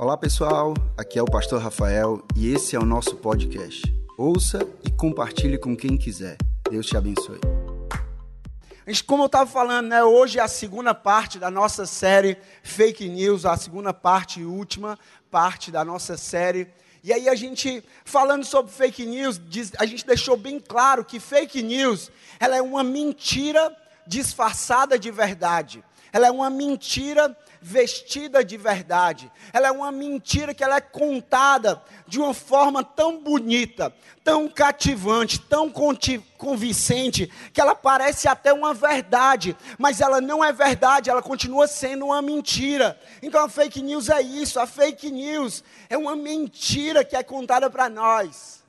Olá 0.00 0.16
pessoal, 0.16 0.74
aqui 0.96 1.18
é 1.18 1.22
o 1.22 1.24
Pastor 1.24 1.60
Rafael 1.60 2.24
e 2.36 2.54
esse 2.54 2.76
é 2.76 2.78
o 2.78 2.84
nosso 2.84 3.16
podcast. 3.16 3.82
Ouça 4.16 4.60
e 4.86 4.92
compartilhe 4.92 5.58
com 5.58 5.76
quem 5.76 5.96
quiser. 5.98 6.36
Deus 6.70 6.86
te 6.86 6.96
abençoe. 6.96 7.40
Como 9.04 9.24
eu 9.24 9.26
estava 9.26 9.50
falando, 9.50 9.88
né, 9.88 10.04
hoje 10.04 10.38
é 10.38 10.42
a 10.42 10.46
segunda 10.46 10.94
parte 10.94 11.40
da 11.40 11.50
nossa 11.50 11.84
série 11.84 12.38
Fake 12.62 13.08
News, 13.08 13.44
a 13.44 13.56
segunda 13.56 13.92
parte 13.92 14.38
e 14.38 14.44
última 14.44 14.96
parte 15.32 15.72
da 15.72 15.84
nossa 15.84 16.16
série. 16.16 16.68
E 17.02 17.12
aí 17.12 17.28
a 17.28 17.34
gente, 17.34 17.82
falando 18.04 18.44
sobre 18.44 18.70
fake 18.70 19.04
news, 19.04 19.40
a 19.80 19.84
gente 19.84 20.06
deixou 20.06 20.36
bem 20.36 20.60
claro 20.60 21.04
que 21.04 21.18
fake 21.18 21.60
news, 21.60 22.08
ela 22.38 22.56
é 22.56 22.62
uma 22.62 22.84
mentira 22.84 23.76
disfarçada 24.06 24.96
de 24.96 25.10
verdade. 25.10 25.82
Ela 26.12 26.28
é 26.28 26.30
uma 26.30 26.50
mentira 26.50 27.36
vestida 27.60 28.44
de 28.44 28.56
verdade. 28.56 29.30
Ela 29.52 29.68
é 29.68 29.70
uma 29.70 29.90
mentira 29.90 30.54
que 30.54 30.62
ela 30.62 30.76
é 30.76 30.80
contada 30.80 31.82
de 32.06 32.18
uma 32.18 32.32
forma 32.32 32.82
tão 32.82 33.20
bonita, 33.20 33.92
tão 34.22 34.48
cativante, 34.48 35.40
tão 35.40 35.70
convincente, 36.36 37.30
que 37.52 37.60
ela 37.60 37.74
parece 37.74 38.28
até 38.28 38.52
uma 38.52 38.72
verdade, 38.72 39.56
mas 39.78 40.00
ela 40.00 40.20
não 40.20 40.44
é 40.44 40.52
verdade, 40.52 41.10
ela 41.10 41.22
continua 41.22 41.66
sendo 41.66 42.06
uma 42.06 42.22
mentira. 42.22 42.98
Então 43.22 43.44
a 43.44 43.48
fake 43.48 43.82
news 43.82 44.08
é 44.08 44.20
isso, 44.22 44.60
a 44.60 44.66
fake 44.66 45.10
news 45.10 45.64
é 45.88 45.96
uma 45.96 46.14
mentira 46.14 47.04
que 47.04 47.16
é 47.16 47.22
contada 47.22 47.68
para 47.68 47.88
nós. 47.88 48.62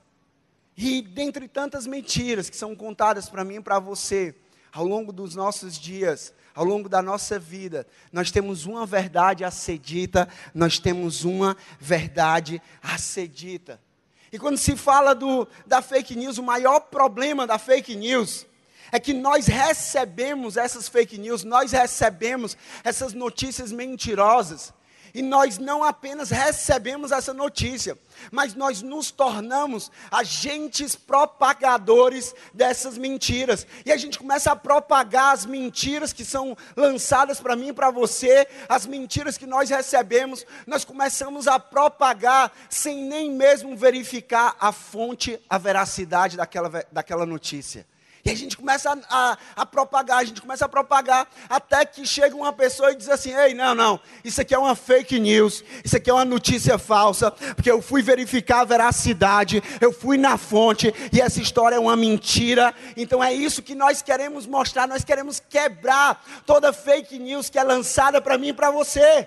E 0.76 1.02
dentre 1.02 1.46
tantas 1.46 1.86
mentiras 1.86 2.48
que 2.48 2.56
são 2.56 2.74
contadas 2.74 3.28
para 3.28 3.44
mim 3.44 3.56
e 3.56 3.60
para 3.60 3.78
você, 3.78 4.34
ao 4.72 4.86
longo 4.86 5.12
dos 5.12 5.34
nossos 5.34 5.78
dias, 5.78 6.32
ao 6.60 6.66
longo 6.66 6.90
da 6.90 7.00
nossa 7.00 7.38
vida, 7.38 7.86
nós 8.12 8.30
temos 8.30 8.66
uma 8.66 8.84
verdade 8.84 9.46
a 9.46 9.50
ser 9.50 9.78
dita, 9.78 10.28
nós 10.54 10.78
temos 10.78 11.24
uma 11.24 11.56
verdade 11.80 12.60
a 12.82 12.98
ser 12.98 13.28
dita. 13.28 13.80
E 14.30 14.38
quando 14.38 14.58
se 14.58 14.76
fala 14.76 15.14
do, 15.14 15.48
da 15.66 15.80
fake 15.80 16.14
news, 16.14 16.36
o 16.36 16.42
maior 16.42 16.80
problema 16.80 17.46
da 17.46 17.58
fake 17.58 17.96
news 17.96 18.44
é 18.92 19.00
que 19.00 19.14
nós 19.14 19.46
recebemos 19.46 20.58
essas 20.58 20.86
fake 20.86 21.16
news, 21.16 21.44
nós 21.44 21.72
recebemos 21.72 22.58
essas 22.84 23.14
notícias 23.14 23.72
mentirosas, 23.72 24.74
e 25.14 25.22
nós 25.22 25.58
não 25.58 25.82
apenas 25.82 26.30
recebemos 26.30 27.12
essa 27.12 27.32
notícia, 27.32 27.96
mas 28.30 28.54
nós 28.54 28.82
nos 28.82 29.10
tornamos 29.10 29.90
agentes 30.10 30.94
propagadores 30.94 32.34
dessas 32.52 32.96
mentiras. 32.98 33.66
E 33.84 33.92
a 33.92 33.96
gente 33.96 34.18
começa 34.18 34.52
a 34.52 34.56
propagar 34.56 35.34
as 35.34 35.46
mentiras 35.46 36.12
que 36.12 36.24
são 36.24 36.56
lançadas 36.76 37.40
para 37.40 37.56
mim 37.56 37.68
e 37.68 37.72
para 37.72 37.90
você, 37.90 38.46
as 38.68 38.86
mentiras 38.86 39.38
que 39.38 39.46
nós 39.46 39.70
recebemos, 39.70 40.44
nós 40.66 40.84
começamos 40.84 41.46
a 41.46 41.58
propagar 41.58 42.52
sem 42.68 43.04
nem 43.04 43.30
mesmo 43.30 43.76
verificar 43.76 44.56
a 44.60 44.72
fonte, 44.72 45.40
a 45.48 45.58
veracidade 45.58 46.36
daquela, 46.36 46.84
daquela 46.92 47.26
notícia. 47.26 47.86
E 48.24 48.30
a 48.30 48.34
gente 48.34 48.56
começa 48.56 48.90
a, 48.92 48.98
a, 49.08 49.38
a, 49.56 49.66
propagar, 49.66 50.18
a 50.18 50.24
gente 50.24 50.42
começa 50.42 50.66
a 50.66 50.68
propagar, 50.68 51.26
até 51.48 51.86
que 51.86 52.06
chega 52.06 52.36
uma 52.36 52.52
pessoa 52.52 52.92
e 52.92 52.96
diz 52.96 53.08
assim: 53.08 53.34
ei, 53.34 53.54
não, 53.54 53.74
não, 53.74 53.98
isso 54.22 54.40
aqui 54.40 54.54
é 54.54 54.58
uma 54.58 54.74
fake 54.74 55.18
news, 55.18 55.64
isso 55.82 55.96
aqui 55.96 56.10
é 56.10 56.12
uma 56.12 56.24
notícia 56.24 56.78
falsa, 56.78 57.30
porque 57.30 57.70
eu 57.70 57.80
fui 57.80 58.02
verificar 58.02 58.60
a 58.60 58.64
veracidade, 58.64 59.62
eu 59.80 59.90
fui 59.90 60.18
na 60.18 60.36
fonte, 60.36 60.92
e 61.10 61.20
essa 61.20 61.40
história 61.40 61.76
é 61.76 61.78
uma 61.78 61.96
mentira. 61.96 62.74
Então 62.94 63.24
é 63.24 63.32
isso 63.32 63.62
que 63.62 63.74
nós 63.74 64.02
queremos 64.02 64.46
mostrar, 64.46 64.86
nós 64.86 65.02
queremos 65.02 65.40
quebrar 65.40 66.22
toda 66.44 66.72
fake 66.72 67.18
news 67.18 67.48
que 67.48 67.58
é 67.58 67.64
lançada 67.64 68.20
para 68.20 68.36
mim 68.36 68.48
e 68.48 68.52
para 68.52 68.70
você. 68.70 69.26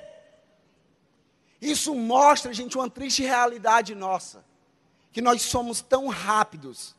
Isso 1.59 1.95
mostra, 1.95 2.53
gente, 2.53 2.77
uma 2.77 2.89
triste 2.89 3.23
realidade 3.23 3.95
nossa, 3.95 4.43
que 5.11 5.21
nós 5.21 5.41
somos 5.41 5.81
tão 5.81 6.09
rápidos 6.09 6.95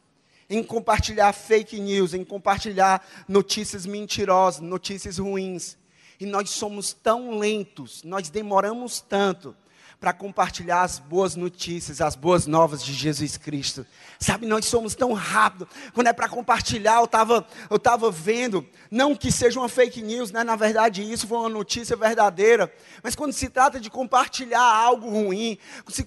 em 0.48 0.62
compartilhar 0.62 1.32
fake 1.32 1.80
news, 1.80 2.14
em 2.14 2.24
compartilhar 2.24 3.06
notícias 3.28 3.86
mentirosas, 3.86 4.60
notícias 4.60 5.18
ruins. 5.18 5.76
E 6.20 6.26
nós 6.26 6.50
somos 6.50 6.92
tão 6.92 7.38
lentos, 7.38 8.02
nós 8.04 8.28
demoramos 8.28 9.00
tanto 9.00 9.56
para 10.04 10.12
compartilhar 10.12 10.82
as 10.82 10.98
boas 10.98 11.34
notícias, 11.34 12.00
as 12.02 12.14
boas 12.14 12.46
novas 12.46 12.84
de 12.84 12.92
Jesus 12.92 13.38
Cristo. 13.38 13.86
Sabe, 14.18 14.44
nós 14.46 14.66
somos 14.66 14.94
tão 14.94 15.14
rápidos. 15.14 15.66
Quando 15.94 16.08
é 16.08 16.12
para 16.12 16.28
compartilhar, 16.28 16.98
eu 16.98 17.06
estava 17.06 17.46
eu 17.70 17.78
tava 17.78 18.10
vendo, 18.10 18.68
não 18.90 19.16
que 19.16 19.32
seja 19.32 19.58
uma 19.58 19.68
fake 19.68 20.02
news, 20.02 20.30
né? 20.30 20.44
na 20.44 20.56
verdade 20.56 21.02
isso 21.02 21.26
foi 21.26 21.38
uma 21.38 21.48
notícia 21.48 21.96
verdadeira, 21.96 22.70
mas 23.02 23.14
quando 23.14 23.32
se 23.32 23.48
trata 23.48 23.80
de 23.80 23.88
compartilhar 23.88 24.60
algo 24.60 25.08
ruim, 25.08 25.56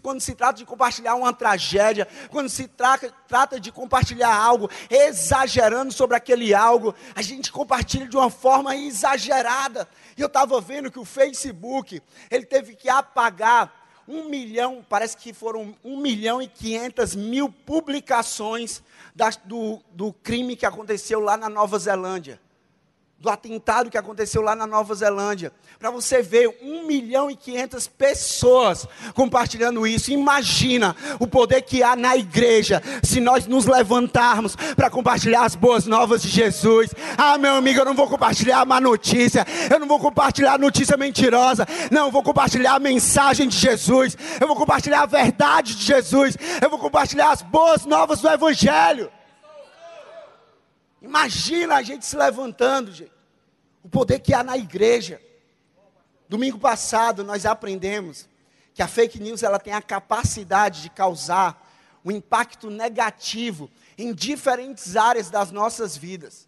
quando 0.04 0.22
se 0.22 0.36
trata 0.36 0.60
de 0.60 0.66
compartilhar 0.66 1.16
uma 1.16 1.34
tragédia, 1.34 2.08
quando 2.30 2.50
se 2.50 2.68
trata, 2.68 3.12
trata 3.28 3.60
de 3.60 3.72
compartilhar 3.72 4.34
algo 4.34 4.70
exagerando 4.90 5.94
sobre 5.94 6.16
aquele 6.16 6.54
algo, 6.54 6.96
a 7.16 7.22
gente 7.22 7.52
compartilha 7.52 8.08
de 8.08 8.16
uma 8.16 8.30
forma 8.30 8.76
exagerada. 8.76 9.88
E 10.18 10.22
eu 10.22 10.28
estava 10.28 10.60
vendo 10.62 10.92
que 10.92 11.00
o 11.00 11.06
Facebook, 11.06 12.02
ele 12.32 12.46
teve 12.46 12.76
que 12.76 12.90
apagar 12.90 13.86
um 14.08 14.30
milhão, 14.30 14.86
parece 14.88 15.18
que 15.18 15.34
foram 15.34 15.76
um 15.84 16.00
milhão 16.00 16.42
e 16.42 16.48
quinhentas 16.48 17.14
mil 17.14 17.50
publicações 17.50 18.82
do, 19.44 19.82
do 19.92 20.14
crime 20.14 20.56
que 20.56 20.66
aconteceu 20.66 21.20
lá 21.20 21.36
na 21.36 21.50
Nova 21.50 21.78
Zelândia 21.78 22.40
do 23.20 23.30
atentado 23.30 23.90
que 23.90 23.98
aconteceu 23.98 24.44
lá 24.44 24.56
na 24.56 24.68
Nova 24.68 24.94
Zelândia. 24.94 25.52
Para 25.80 25.90
você 25.90 26.22
ver, 26.22 26.56
1 26.62 26.86
milhão 26.86 27.32
e 27.32 27.36
500 27.36 27.88
pessoas 27.88 28.88
compartilhando 29.16 29.88
isso. 29.88 30.12
Imagina 30.12 30.96
o 31.20 31.26
poder 31.26 31.64
que 31.64 31.82
há 31.82 31.96
na 31.96 32.16
igreja 32.16 32.82
se 33.02 33.20
nós 33.20 33.48
nos 33.48 33.66
levantarmos 33.66 34.56
para 34.76 34.90
compartilhar 34.90 35.46
as 35.46 35.56
boas 35.56 35.88
novas 35.88 36.22
de 36.22 36.30
Jesus. 36.30 36.94
Ah, 37.18 37.38
meu 37.40 37.56
amigo, 37.56 37.80
eu 37.80 37.86
não 37.86 37.96
vou 37.96 38.08
compartilhar 38.08 38.66
má 38.66 38.80
notícia, 38.80 39.46
eu 39.72 39.80
não 39.80 39.88
vou 39.88 40.00
compartilhar 40.00 40.60
notícia 40.60 40.96
mentirosa, 40.96 41.68
não, 41.90 42.06
eu 42.06 42.12
vou 42.12 42.22
compartilhar 42.22 42.76
a 42.76 42.80
mensagem 42.80 43.48
de 43.48 43.58
Jesus, 43.58 44.16
eu 44.40 44.48
vou 44.48 44.56
compartilhar 44.56 45.02
a 45.02 45.06
verdade 45.08 45.76
de 45.76 45.84
Jesus, 45.84 46.38
eu 46.62 46.70
vou 46.70 46.78
compartilhar 46.78 47.32
as 47.32 47.42
boas 47.42 47.86
novas 47.86 48.22
do 48.22 48.30
Evangelho. 48.30 49.10
Imagina 51.02 51.76
a 51.76 51.82
gente 51.82 52.06
se 52.06 52.16
levantando, 52.16 52.92
gente. 52.92 53.12
O 53.84 53.90
poder 53.90 54.20
que 54.20 54.34
há 54.34 54.44
na 54.44 54.58
igreja. 54.58 55.22
Domingo 56.28 56.60
passado 56.60 57.24
nós 57.24 57.46
aprendemos 57.46 58.28
que 58.74 58.82
a 58.82 58.88
fake 58.88 59.20
news 59.20 59.44
ela 59.44 59.60
tem 59.60 59.74
a 59.74 59.82
capacidade 59.82 60.82
de 60.82 60.90
causar 60.90 61.66
um 62.04 62.12
impacto 62.12 62.70
negativo 62.70 63.70
em 63.98 64.14
diferentes 64.14 64.96
áreas 64.96 65.30
das 65.30 65.52
nossas 65.52 65.98
vidas. 65.98 66.48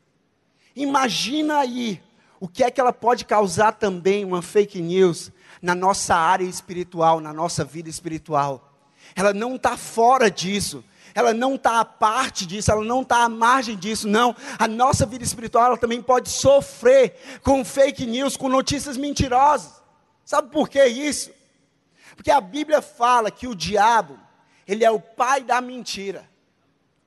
Imagina 0.75 1.59
aí 1.59 2.01
o 2.39 2.47
que 2.47 2.63
é 2.63 2.71
que 2.71 2.79
ela 2.79 2.93
pode 2.93 3.25
causar 3.25 3.73
também 3.73 4.23
uma 4.23 4.41
fake 4.41 4.81
news 4.81 5.31
na 5.61 5.75
nossa 5.75 6.15
área 6.15 6.45
espiritual, 6.45 7.19
na 7.19 7.33
nossa 7.33 7.65
vida 7.65 7.89
espiritual. 7.89 8.73
Ela 9.15 9.33
não 9.33 9.55
está 9.55 9.75
fora 9.75 10.29
disso, 10.29 10.83
ela 11.13 11.33
não 11.33 11.55
está 11.55 11.79
à 11.79 11.85
parte 11.85 12.45
disso, 12.45 12.71
ela 12.71 12.83
não 12.83 13.01
está 13.01 13.23
à 13.23 13.29
margem 13.29 13.75
disso, 13.77 14.07
não. 14.07 14.35
A 14.57 14.67
nossa 14.67 15.05
vida 15.05 15.23
espiritual 15.23 15.67
ela 15.67 15.77
também 15.77 16.01
pode 16.01 16.29
sofrer 16.29 17.39
com 17.43 17.63
fake 17.63 18.05
news, 18.05 18.37
com 18.37 18.49
notícias 18.49 18.97
mentirosas. 18.97 19.81
Sabe 20.23 20.49
por 20.51 20.69
que 20.69 20.83
isso? 20.85 21.31
Porque 22.15 22.31
a 22.31 22.41
Bíblia 22.41 22.81
fala 22.81 23.31
que 23.31 23.47
o 23.47 23.55
diabo, 23.55 24.19
ele 24.67 24.83
é 24.83 24.91
o 24.91 24.99
pai 24.99 25.41
da 25.41 25.61
mentira. 25.61 26.29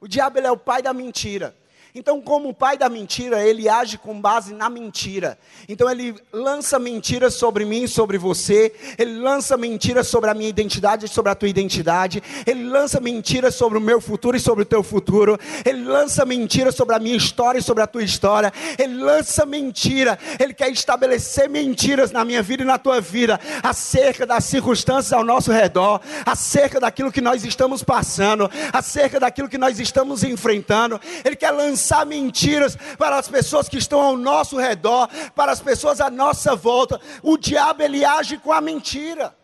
O 0.00 0.08
diabo 0.08 0.38
ele 0.38 0.46
é 0.46 0.50
o 0.50 0.56
pai 0.56 0.82
da 0.82 0.92
mentira. 0.92 1.56
Então, 1.94 2.22
como 2.22 2.48
o 2.48 2.54
pai 2.54 2.78
da 2.78 2.88
mentira, 2.88 3.46
ele 3.46 3.68
age 3.68 3.98
com 3.98 4.18
base 4.18 4.54
na 4.54 4.70
mentira. 4.70 5.38
Então, 5.68 5.90
ele 5.90 6.14
lança 6.32 6.78
mentiras 6.78 7.34
sobre 7.34 7.66
mim, 7.66 7.86
sobre 7.86 8.16
você. 8.16 8.72
Ele 8.96 9.18
lança 9.18 9.58
mentiras 9.58 10.08
sobre 10.08 10.30
a 10.30 10.34
minha 10.34 10.48
identidade, 10.48 11.06
sobre 11.06 11.30
a 11.30 11.34
tua 11.34 11.50
identidade. 11.50 12.22
Ele 12.46 12.64
lança 12.64 12.98
mentiras 12.98 13.54
sobre 13.54 13.76
o 13.76 13.80
meu 13.80 14.00
futuro 14.00 14.34
e 14.34 14.40
sobre 14.40 14.62
o 14.62 14.64
teu 14.64 14.82
futuro. 14.82 15.38
Ele 15.66 15.84
lança 15.84 16.24
mentiras 16.24 16.74
sobre 16.74 16.94
a 16.94 16.98
minha 16.98 17.14
história 17.14 17.58
e 17.58 17.62
sobre 17.62 17.82
a 17.82 17.86
tua 17.86 18.02
história. 18.02 18.50
Ele 18.78 18.94
lança 18.94 19.44
mentira. 19.44 20.18
Ele 20.40 20.54
quer 20.54 20.70
estabelecer 20.70 21.46
mentiras 21.50 22.10
na 22.10 22.24
minha 22.24 22.42
vida 22.42 22.62
e 22.62 22.66
na 22.66 22.78
tua 22.78 23.02
vida 23.02 23.38
acerca 23.62 24.24
das 24.24 24.46
circunstâncias 24.46 25.12
ao 25.12 25.22
nosso 25.22 25.52
redor, 25.52 26.00
acerca 26.24 26.80
daquilo 26.80 27.12
que 27.12 27.20
nós 27.20 27.44
estamos 27.44 27.82
passando, 27.82 28.50
acerca 28.72 29.20
daquilo 29.20 29.46
que 29.46 29.58
nós 29.58 29.78
estamos 29.78 30.24
enfrentando. 30.24 30.98
Ele 31.22 31.36
quer 31.36 31.50
lançar 31.50 31.81
lançar 31.82 32.06
mentiras 32.06 32.76
para 32.96 33.18
as 33.18 33.28
pessoas 33.28 33.68
que 33.68 33.76
estão 33.76 34.00
ao 34.00 34.16
nosso 34.16 34.56
redor, 34.56 35.08
para 35.34 35.50
as 35.50 35.60
pessoas 35.60 36.00
à 36.00 36.08
nossa 36.08 36.54
volta. 36.54 37.00
O 37.22 37.36
diabo 37.36 37.82
ele 37.82 38.04
age 38.04 38.38
com 38.38 38.52
a 38.52 38.60
mentira. 38.60 39.34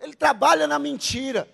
Ele 0.00 0.14
trabalha 0.14 0.66
na 0.66 0.78
mentira. 0.78 1.48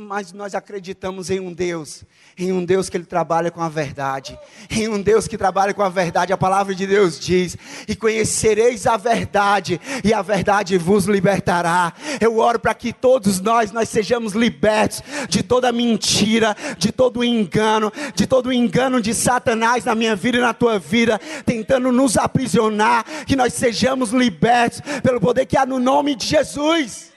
Mas 0.00 0.32
nós 0.32 0.54
acreditamos 0.54 1.30
em 1.30 1.40
um 1.40 1.52
Deus, 1.52 2.04
em 2.36 2.52
um 2.52 2.64
Deus 2.64 2.88
que 2.88 2.96
ele 2.96 3.04
trabalha 3.04 3.50
com 3.50 3.60
a 3.60 3.68
verdade, 3.68 4.38
em 4.70 4.88
um 4.88 5.00
Deus 5.00 5.26
que 5.26 5.38
trabalha 5.38 5.72
com 5.72 5.82
a 5.82 5.88
verdade. 5.88 6.32
A 6.32 6.36
palavra 6.36 6.74
de 6.74 6.86
Deus 6.86 7.18
diz: 7.18 7.56
"E 7.88 7.94
conhecereis 7.94 8.86
a 8.86 8.96
verdade, 8.96 9.80
e 10.04 10.12
a 10.12 10.22
verdade 10.22 10.76
vos 10.76 11.06
libertará". 11.06 11.92
Eu 12.20 12.38
oro 12.38 12.58
para 12.58 12.74
que 12.74 12.92
todos 12.92 13.40
nós 13.40 13.72
nós 13.72 13.88
sejamos 13.88 14.32
libertos 14.32 15.02
de 15.28 15.42
toda 15.42 15.72
mentira, 15.72 16.56
de 16.78 16.92
todo 16.92 17.24
engano, 17.24 17.92
de 18.14 18.26
todo 18.26 18.52
engano 18.52 19.00
de 19.00 19.14
Satanás 19.14 19.84
na 19.84 19.94
minha 19.94 20.16
vida 20.16 20.38
e 20.38 20.40
na 20.40 20.52
tua 20.52 20.78
vida, 20.78 21.20
tentando 21.44 21.90
nos 21.90 22.16
aprisionar, 22.16 23.04
que 23.26 23.36
nós 23.36 23.54
sejamos 23.54 24.10
libertos 24.10 24.80
pelo 25.02 25.20
poder 25.20 25.46
que 25.46 25.56
há 25.56 25.64
no 25.64 25.78
nome 25.78 26.14
de 26.14 26.26
Jesus. 26.26 27.15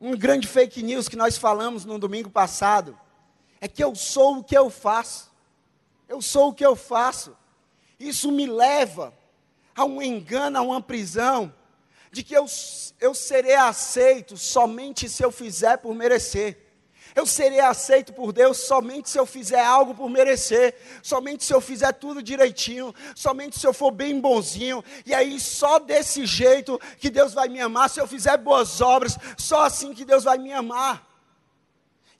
Um 0.00 0.16
grande 0.16 0.46
fake 0.46 0.82
news 0.82 1.08
que 1.08 1.16
nós 1.16 1.36
falamos 1.36 1.84
no 1.84 1.98
domingo 1.98 2.30
passado 2.30 2.98
é 3.60 3.66
que 3.66 3.82
eu 3.82 3.94
sou 3.94 4.38
o 4.38 4.44
que 4.44 4.56
eu 4.56 4.68
faço. 4.68 5.32
Eu 6.08 6.20
sou 6.20 6.50
o 6.50 6.54
que 6.54 6.64
eu 6.64 6.76
faço. 6.76 7.36
Isso 7.98 8.30
me 8.30 8.46
leva 8.46 9.14
a 9.74 9.84
um 9.84 10.00
engano, 10.02 10.58
a 10.58 10.62
uma 10.62 10.80
prisão, 10.80 11.52
de 12.10 12.22
que 12.22 12.34
eu, 12.34 12.46
eu 13.00 13.14
serei 13.14 13.54
aceito 13.54 14.36
somente 14.36 15.08
se 15.08 15.22
eu 15.22 15.30
fizer 15.30 15.78
por 15.78 15.94
merecer. 15.94 16.65
Eu 17.16 17.24
serei 17.24 17.60
aceito 17.60 18.12
por 18.12 18.30
Deus 18.30 18.58
somente 18.58 19.08
se 19.08 19.18
eu 19.18 19.24
fizer 19.24 19.64
algo 19.64 19.94
por 19.94 20.10
merecer, 20.10 20.74
somente 21.02 21.44
se 21.44 21.54
eu 21.54 21.62
fizer 21.62 21.90
tudo 21.94 22.22
direitinho, 22.22 22.94
somente 23.14 23.58
se 23.58 23.66
eu 23.66 23.72
for 23.72 23.90
bem 23.90 24.20
bonzinho, 24.20 24.84
e 25.06 25.14
aí 25.14 25.40
só 25.40 25.78
desse 25.78 26.26
jeito 26.26 26.78
que 26.98 27.08
Deus 27.08 27.32
vai 27.32 27.48
me 27.48 27.58
amar, 27.58 27.88
se 27.88 27.98
eu 27.98 28.06
fizer 28.06 28.36
boas 28.36 28.82
obras, 28.82 29.16
só 29.38 29.62
assim 29.64 29.94
que 29.94 30.04
Deus 30.04 30.24
vai 30.24 30.36
me 30.36 30.52
amar. 30.52 31.08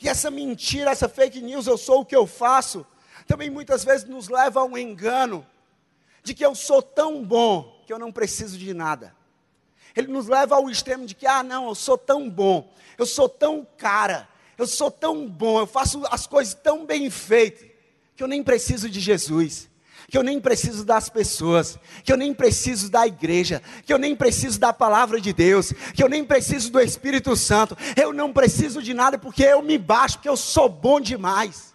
E 0.01 0.09
essa 0.09 0.31
mentira, 0.31 0.93
essa 0.93 1.11
fake 1.11 1.43
news, 1.43 1.67
eu 1.67 1.77
sou 1.77 2.01
o 2.01 2.05
que 2.07 2.17
eu 2.17 2.27
faço, 2.27 2.87
também 3.27 3.51
muitas 3.51 3.85
vezes 3.85 4.09
nos 4.09 4.31
leva 4.31 4.61
a 4.61 4.65
um 4.65 4.79
engano 4.79 5.47
de 6.23 6.33
que 6.33 6.45
eu 6.45 6.55
sou 6.55 6.81
tão 6.81 7.23
bom 7.23 7.83
que 7.87 7.93
eu 7.93 7.99
não 7.99 8.11
preciso 8.11 8.57
de 8.57 8.73
nada. 8.73 9.15
Ele 9.95 10.09
nos 10.09 10.27
leva 10.27 10.55
ao 10.55 10.71
extremo 10.71 11.05
de 11.05 11.15
que, 11.15 11.27
ah, 11.27 11.43
não, 11.43 11.69
eu 11.69 11.75
sou 11.75 11.99
tão 11.99 12.31
bom, 12.31 12.73
eu 12.97 13.05
sou 13.05 13.29
tão 13.29 13.67
cara, 13.77 14.27
eu 14.59 14.67
sou 14.67 14.91
tão 14.91 15.29
bom, 15.29 15.61
eu 15.61 15.67
faço 15.67 16.03
as 16.11 16.27
coisas 16.27 16.55
tão 16.55 16.87
bem 16.87 17.11
feitas, 17.11 17.67
que 18.15 18.23
eu 18.23 18.29
nem 18.29 18.43
preciso 18.43 18.89
de 18.89 19.01
Jesus, 19.01 19.69
que 20.09 20.17
eu 20.17 20.23
nem 20.23 20.41
preciso 20.41 20.85
das 20.85 21.09
pessoas, 21.09 21.79
que 22.05 22.13
eu 22.13 22.17
nem 22.17 22.33
preciso 22.33 22.91
da 22.91 23.07
igreja, 23.07 23.63
que 23.85 23.93
eu 23.93 23.99
nem 23.99 24.15
preciso 24.15 24.59
da 24.59 24.73
palavra 24.73 25.21
de 25.21 25.33
Deus, 25.33 25.73
que 25.95 26.03
eu 26.03 26.09
nem 26.09 26.25
preciso 26.25 26.71
do 26.71 26.81
Espírito 26.81 27.37
Santo, 27.37 27.77
eu 27.97 28.13
não 28.13 28.33
preciso 28.33 28.83
de 28.83 28.95
nada 28.95 29.19
porque 29.19 29.43
eu 29.43 29.63
me 29.63 29.77
baixo, 29.77 30.17
porque 30.17 30.29
eu 30.29 30.37
sou 30.37 30.69
bom 30.69 31.01
demais. 31.01 31.75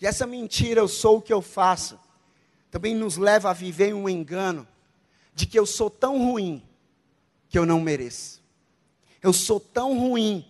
E 0.00 0.06
essa 0.06 0.26
mentira, 0.26 0.80
eu 0.80 0.88
sou 0.88 1.18
o 1.18 1.22
que 1.22 1.32
eu 1.32 1.42
faço, 1.42 1.98
também 2.70 2.94
nos 2.94 3.16
leva 3.16 3.50
a 3.50 3.54
viver 3.54 3.94
um 3.94 4.08
engano 4.08 4.66
de 5.34 5.46
que 5.46 5.58
eu 5.58 5.66
sou 5.66 5.90
tão 5.90 6.18
ruim 6.18 6.62
que 7.48 7.58
eu 7.58 7.66
não 7.66 7.80
mereço. 7.80 8.40
Eu 9.22 9.32
sou 9.32 9.58
tão 9.58 9.98
ruim 9.98 10.44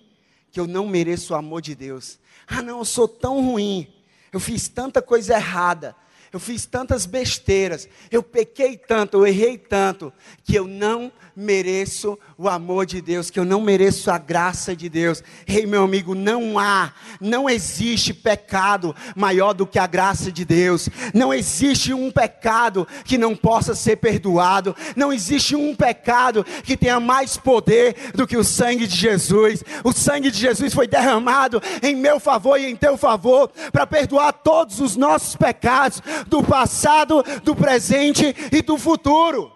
que 0.51 0.59
eu 0.59 0.67
não 0.67 0.87
mereço 0.87 1.33
o 1.33 1.37
amor 1.37 1.63
de 1.63 1.75
Deus. 1.75 2.19
Ah, 2.47 2.63
não, 2.63 2.79
eu 2.79 2.85
sou 2.85 3.07
tão 3.07 3.41
ruim. 3.41 3.93
Eu 4.33 4.41
fiz 4.41 4.69
tanta 4.69 5.01
coisa 5.01 5.35
errada. 5.35 5.95
Eu 6.33 6.39
fiz 6.39 6.65
tantas 6.65 7.07
besteiras. 7.07 7.89
Eu 8.11 8.23
pequei 8.23 8.77
tanto, 8.77 9.17
eu 9.17 9.27
errei 9.27 9.59
tanto, 9.59 10.13
que 10.45 10.55
eu 10.55 10.67
não 10.67 11.11
mereço 11.35 12.19
o 12.37 12.49
amor 12.49 12.87
de 12.87 13.01
Deus, 13.01 13.31
que 13.31 13.41
eu 13.41 13.45
não 13.45 13.61
mereço 13.61 14.11
a 14.11 14.19
graça 14.19 14.77
de 14.77 14.89
Deus. 14.89 15.25
Ei, 15.47 15.67
meu 15.67 15.83
amigo, 15.83 16.15
não 16.15 16.59
há, 16.59 16.93
não 17.21 17.49
existe 17.49 18.13
pecado 18.15 18.95
maior 19.17 19.55
do 19.55 19.67
que 19.67 19.79
a 19.79 19.87
graça 19.87 20.31
de 20.31 20.45
Deus. 20.45 20.89
Não 21.13 21.33
existe 21.35 21.93
um 21.93 22.11
pecado 22.11 22.87
que 23.05 23.19
não 23.19 23.35
possa 23.35 23.75
ser 23.75 23.97
perdoado. 23.97 24.77
Não 24.95 25.13
existe 25.13 25.57
um 25.57 25.75
pecado 25.75 26.45
que 26.63 26.77
tenha 26.77 27.01
mais 27.01 27.37
poder 27.37 28.13
do 28.15 28.27
que 28.27 28.37
o 28.37 28.45
sangue 28.45 28.87
de 28.87 28.97
Jesus. 28.97 29.65
O 29.83 29.93
sangue 29.93 30.31
de 30.31 30.39
Jesus 30.39 30.73
foi 30.73 30.87
derramado 30.87 31.61
em 31.83 31.97
meu 31.97 32.21
favor 32.21 32.61
e 32.61 32.67
em 32.67 32.77
teu 32.77 32.97
favor 32.97 33.51
para 33.73 33.87
perdoar 33.87 34.33
todos 34.33 34.81
os 34.81 34.95
nossos 34.95 35.35
pecados 35.35 36.03
do 36.27 36.43
passado, 36.43 37.23
do 37.43 37.55
presente 37.55 38.35
e 38.53 38.63
do 38.63 38.77
futuro. 38.77 39.53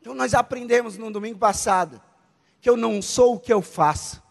Então 0.00 0.14
nós 0.14 0.34
aprendemos 0.34 0.96
no 0.96 1.10
domingo 1.10 1.38
passado 1.38 2.00
que 2.60 2.68
eu 2.68 2.76
não 2.76 3.00
sou 3.02 3.34
o 3.34 3.40
que 3.40 3.52
eu 3.52 3.62
faço, 3.62 4.22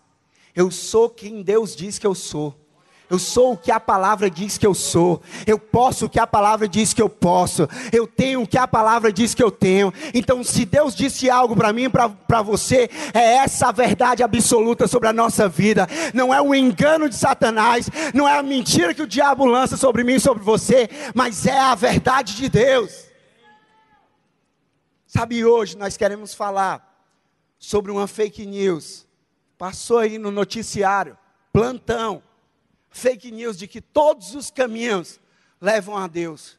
eu 0.55 0.71
sou 0.71 1.09
quem 1.09 1.41
Deus 1.41 1.75
diz 1.75 1.99
que 1.99 2.07
eu 2.07 2.15
sou. 2.15 2.66
Eu 3.09 3.17
sou 3.17 3.53
o 3.53 3.57
que 3.57 3.71
a 3.71 3.79
palavra 3.79 4.29
diz 4.29 4.57
que 4.57 4.67
eu 4.67 4.73
sou. 4.73 5.21
Eu 5.45 5.57
posso 5.57 6.05
o 6.05 6.09
que 6.09 6.19
a 6.19 6.27
palavra 6.27 6.67
diz 6.67 6.93
que 6.93 7.01
eu 7.01 7.07
posso. 7.07 7.67
Eu 7.91 8.05
tenho 8.05 8.41
o 8.41 8.47
que 8.47 8.57
a 8.57 8.67
palavra 8.67 9.13
diz 9.13 9.33
que 9.33 9.41
eu 9.41 9.49
tenho. 9.49 9.93
Então, 10.13 10.43
se 10.43 10.65
Deus 10.65 10.93
disse 10.93 11.29
algo 11.29 11.55
para 11.55 11.71
mim, 11.71 11.89
para 11.89 12.41
você, 12.41 12.89
é 13.13 13.35
essa 13.35 13.69
a 13.69 13.71
verdade 13.71 14.23
absoluta 14.23 14.87
sobre 14.87 15.07
a 15.07 15.13
nossa 15.13 15.47
vida. 15.47 15.87
Não 16.13 16.33
é 16.33 16.41
o 16.41 16.53
engano 16.53 17.07
de 17.07 17.15
Satanás, 17.15 17.89
não 18.13 18.27
é 18.27 18.37
a 18.37 18.43
mentira 18.43 18.93
que 18.93 19.01
o 19.01 19.07
diabo 19.07 19.45
lança 19.45 19.77
sobre 19.77 20.03
mim 20.03 20.15
e 20.15 20.19
sobre 20.19 20.43
você, 20.43 20.89
mas 21.15 21.45
é 21.45 21.57
a 21.57 21.75
verdade 21.75 22.35
de 22.35 22.49
Deus. 22.49 23.05
Sabe, 25.05 25.45
hoje 25.45 25.77
nós 25.77 25.95
queremos 25.95 26.33
falar 26.33 27.05
sobre 27.57 27.89
uma 27.89 28.05
fake 28.05 28.45
news. 28.45 29.07
Passou 29.57 29.99
aí 29.99 30.17
no 30.17 30.29
noticiário, 30.29 31.17
plantão. 31.53 32.21
Fake 32.97 33.29
news 33.31 33.55
de 33.55 33.67
que 33.67 33.79
todos 33.79 34.33
os 34.33 34.49
caminhos 34.49 35.19
levam 35.61 35.95
a 35.95 36.07
Deus. 36.07 36.57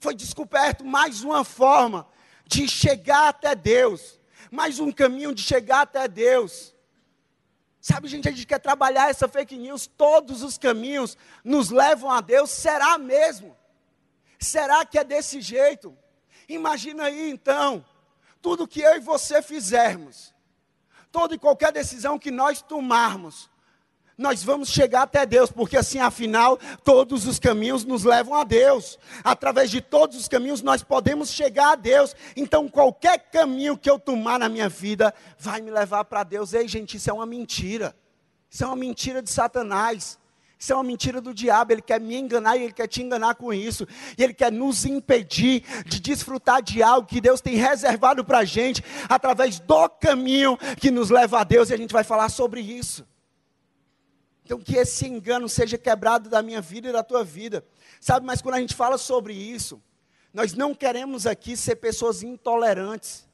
Foi 0.00 0.16
descoberto 0.16 0.84
mais 0.84 1.22
uma 1.22 1.44
forma 1.44 2.08
de 2.44 2.66
chegar 2.66 3.28
até 3.28 3.54
Deus, 3.54 4.20
mais 4.50 4.80
um 4.80 4.90
caminho 4.90 5.32
de 5.32 5.44
chegar 5.44 5.82
até 5.82 6.08
Deus. 6.08 6.74
Sabe, 7.80 8.08
gente, 8.08 8.28
a 8.28 8.32
gente 8.32 8.48
quer 8.48 8.58
trabalhar 8.58 9.10
essa 9.10 9.28
fake 9.28 9.56
news, 9.56 9.86
todos 9.86 10.42
os 10.42 10.58
caminhos 10.58 11.16
nos 11.44 11.70
levam 11.70 12.10
a 12.10 12.20
Deus, 12.20 12.50
será 12.50 12.98
mesmo? 12.98 13.56
Será 14.40 14.84
que 14.84 14.98
é 14.98 15.04
desse 15.04 15.40
jeito? 15.40 15.96
Imagina 16.48 17.04
aí 17.04 17.30
então, 17.30 17.84
tudo 18.42 18.66
que 18.66 18.80
eu 18.80 18.96
e 18.96 19.00
você 19.00 19.40
fizermos, 19.40 20.34
toda 21.12 21.36
e 21.36 21.38
qualquer 21.38 21.70
decisão 21.70 22.18
que 22.18 22.32
nós 22.32 22.60
tomarmos, 22.60 23.48
nós 24.18 24.42
vamos 24.42 24.70
chegar 24.70 25.02
até 25.02 25.26
Deus, 25.26 25.50
porque 25.50 25.76
assim, 25.76 25.98
afinal, 25.98 26.58
todos 26.82 27.26
os 27.26 27.38
caminhos 27.38 27.84
nos 27.84 28.02
levam 28.04 28.34
a 28.34 28.44
Deus. 28.44 28.98
Através 29.22 29.70
de 29.70 29.80
todos 29.80 30.16
os 30.16 30.28
caminhos 30.28 30.62
nós 30.62 30.82
podemos 30.82 31.30
chegar 31.30 31.72
a 31.72 31.76
Deus. 31.76 32.16
Então, 32.34 32.68
qualquer 32.68 33.18
caminho 33.30 33.76
que 33.76 33.90
eu 33.90 33.98
tomar 33.98 34.38
na 34.38 34.48
minha 34.48 34.68
vida 34.68 35.12
vai 35.38 35.60
me 35.60 35.70
levar 35.70 36.04
para 36.04 36.24
Deus. 36.24 36.54
Ei, 36.54 36.66
gente, 36.66 36.96
isso 36.96 37.10
é 37.10 37.12
uma 37.12 37.26
mentira. 37.26 37.94
Isso 38.50 38.64
é 38.64 38.66
uma 38.66 38.76
mentira 38.76 39.20
de 39.20 39.30
Satanás. 39.30 40.18
Isso 40.58 40.72
é 40.72 40.76
uma 40.76 40.84
mentira 40.84 41.20
do 41.20 41.34
diabo, 41.34 41.72
ele 41.72 41.82
quer 41.82 42.00
me 42.00 42.16
enganar 42.16 42.56
e 42.56 42.62
ele 42.62 42.72
quer 42.72 42.86
te 42.86 43.02
enganar 43.02 43.34
com 43.34 43.52
isso. 43.52 43.86
E 44.16 44.24
ele 44.24 44.32
quer 44.32 44.50
nos 44.50 44.86
impedir 44.86 45.62
de 45.84 46.00
desfrutar 46.00 46.62
de 46.62 46.82
algo 46.82 47.06
que 47.06 47.20
Deus 47.20 47.42
tem 47.42 47.56
reservado 47.56 48.24
para 48.24 48.38
a 48.38 48.44
gente, 48.44 48.82
através 49.06 49.60
do 49.60 49.88
caminho 49.90 50.56
que 50.80 50.90
nos 50.90 51.10
leva 51.10 51.40
a 51.40 51.44
Deus, 51.44 51.68
e 51.68 51.74
a 51.74 51.76
gente 51.76 51.92
vai 51.92 52.02
falar 52.02 52.30
sobre 52.30 52.62
isso. 52.62 53.06
Então, 54.46 54.60
que 54.60 54.76
esse 54.76 55.04
engano 55.08 55.48
seja 55.48 55.76
quebrado 55.76 56.30
da 56.30 56.40
minha 56.40 56.60
vida 56.60 56.88
e 56.88 56.92
da 56.92 57.02
tua 57.02 57.24
vida. 57.24 57.66
Sabe, 58.00 58.24
mas 58.24 58.40
quando 58.40 58.54
a 58.54 58.60
gente 58.60 58.76
fala 58.76 58.96
sobre 58.96 59.34
isso, 59.34 59.82
nós 60.32 60.54
não 60.54 60.72
queremos 60.72 61.26
aqui 61.26 61.56
ser 61.56 61.74
pessoas 61.74 62.22
intolerantes. 62.22 63.28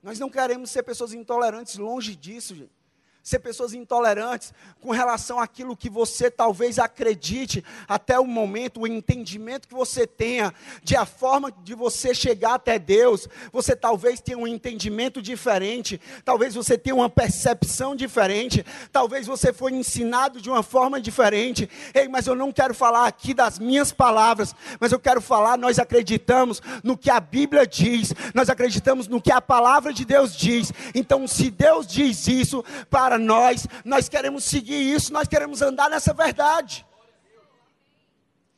Nós 0.00 0.20
não 0.20 0.30
queremos 0.30 0.70
ser 0.70 0.84
pessoas 0.84 1.12
intolerantes, 1.12 1.76
longe 1.76 2.14
disso, 2.14 2.54
gente 2.54 2.83
ser 3.24 3.38
pessoas 3.38 3.72
intolerantes 3.72 4.52
com 4.82 4.90
relação 4.90 5.40
àquilo 5.40 5.74
que 5.74 5.88
você 5.88 6.30
talvez 6.30 6.78
acredite 6.78 7.64
até 7.88 8.20
o 8.20 8.26
momento, 8.26 8.82
o 8.82 8.86
entendimento 8.86 9.66
que 9.66 9.72
você 9.72 10.06
tenha 10.06 10.52
de 10.82 10.94
a 10.94 11.06
forma 11.06 11.50
de 11.50 11.74
você 11.74 12.14
chegar 12.14 12.54
até 12.54 12.78
Deus. 12.78 13.26
Você 13.50 13.74
talvez 13.74 14.20
tenha 14.20 14.36
um 14.36 14.46
entendimento 14.46 15.22
diferente, 15.22 15.98
talvez 16.22 16.54
você 16.54 16.76
tenha 16.76 16.94
uma 16.94 17.08
percepção 17.08 17.96
diferente, 17.96 18.64
talvez 18.92 19.26
você 19.26 19.54
foi 19.54 19.72
ensinado 19.72 20.38
de 20.38 20.50
uma 20.50 20.62
forma 20.62 21.00
diferente. 21.00 21.68
Ei, 21.94 22.06
mas 22.08 22.26
eu 22.26 22.34
não 22.34 22.52
quero 22.52 22.74
falar 22.74 23.06
aqui 23.06 23.32
das 23.32 23.58
minhas 23.58 23.90
palavras, 23.90 24.54
mas 24.78 24.92
eu 24.92 25.00
quero 25.00 25.22
falar, 25.22 25.56
nós 25.56 25.78
acreditamos 25.78 26.60
no 26.82 26.94
que 26.94 27.08
a 27.08 27.20
Bíblia 27.20 27.66
diz, 27.66 28.12
nós 28.34 28.50
acreditamos 28.50 29.08
no 29.08 29.18
que 29.18 29.32
a 29.32 29.40
palavra 29.40 29.94
de 29.94 30.04
Deus 30.04 30.36
diz. 30.36 30.70
Então, 30.94 31.26
se 31.26 31.50
Deus 31.50 31.86
diz 31.86 32.26
isso 32.26 32.62
para 32.90 33.13
para 33.14 33.18
nós, 33.18 33.66
nós 33.84 34.08
queremos 34.08 34.42
seguir 34.42 34.92
isso, 34.92 35.12
nós 35.12 35.28
queremos 35.28 35.62
andar 35.62 35.88
nessa 35.88 36.12
verdade. 36.12 36.84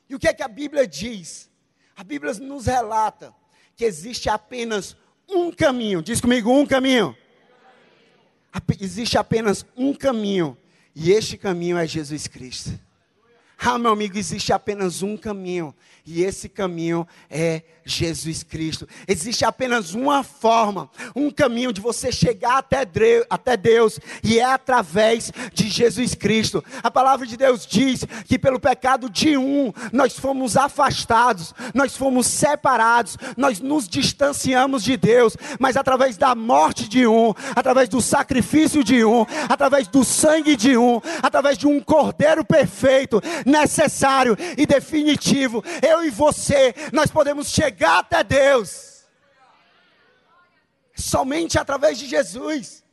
E 0.09 0.15
o 0.15 0.19
que 0.19 0.29
é 0.29 0.33
que 0.33 0.43
a 0.43 0.49
Bíblia 0.49 0.87
diz? 0.87 1.51
A 1.95 2.03
Bíblia 2.03 2.33
nos 2.35 2.65
relata 2.65 3.35
que 3.77 3.85
existe 3.85 4.31
apenas 4.31 4.97
um 5.29 5.53
caminho. 5.53 6.01
Diz 6.01 6.23
comigo, 6.23 6.51
um 6.51 6.65
caminho. 6.65 7.15
Existe 8.81 9.19
apenas 9.19 9.67
um 9.77 9.93
caminho. 9.93 10.57
E 10.95 11.13
este 11.13 11.37
caminho 11.37 11.77
é 11.77 11.87
Jesus 11.87 12.27
Cristo. 12.27 12.81
Ah, 13.59 13.79
meu 13.79 13.93
amigo, 13.93 14.17
existe 14.17 14.55
apenas 14.55 15.03
um 15.03 15.19
caminho. 15.19 15.75
E 16.07 16.23
esse 16.23 16.49
caminho 16.49 17.07
é 17.29 17.63
Jesus 17.85 18.43
Cristo. 18.43 18.89
Existe 19.07 19.45
apenas 19.45 19.95
uma 19.95 20.23
forma, 20.23 20.91
um 21.15 21.31
caminho 21.31 21.73
de 21.73 21.81
você 21.81 22.11
chegar 22.13 22.65
até 23.29 23.57
Deus, 23.57 23.99
e 24.23 24.39
é 24.39 24.45
através 24.45 25.33
de 25.53 25.69
Jesus 25.69 26.15
Cristo. 26.15 26.63
A 26.83 26.91
palavra 26.91 27.27
de 27.27 27.37
Deus 27.37 27.67
diz 27.67 28.05
que 28.25 28.39
pelo 28.39 28.61
pecado 28.61 29.09
de 29.09 29.37
um, 29.37 29.73
nós 29.93 30.19
fomos 30.19 30.57
afastados, 30.57 31.55
nós 31.75 31.97
fomos 31.97 32.27
separados, 32.27 33.17
nós 33.37 33.61
nos 33.61 33.89
distanciamos 33.89 34.83
de 34.83 34.97
Deus, 34.97 35.37
mas 35.59 35.77
através 35.77 36.17
da 36.17 36.35
morte 36.35 36.89
de 36.89 37.07
um, 37.07 37.33
através 37.55 37.89
do 37.89 38.01
sacrifício 38.01 38.83
de 38.83 39.05
um, 39.05 39.25
através 39.49 39.89
do 39.89 40.05
sangue 40.05 40.57
de 40.57 40.77
um, 40.77 41.01
através 41.23 41.59
de 41.59 41.67
um 41.67 41.81
cordeiro 41.81 42.45
perfeito, 42.45 43.21
necessário 43.45 44.37
e 44.57 44.67
definitivo, 44.67 45.65
eu 45.83 45.96
e 46.05 46.11
você, 46.11 46.75
nós 46.93 47.11
podemos 47.11 47.49
chegar 47.49 47.67
chegar 47.77 47.99
até 47.99 48.23
Deus. 48.23 49.05
Somente 50.95 51.59
através 51.59 51.99
de 51.99 52.07
Jesus. 52.07 52.85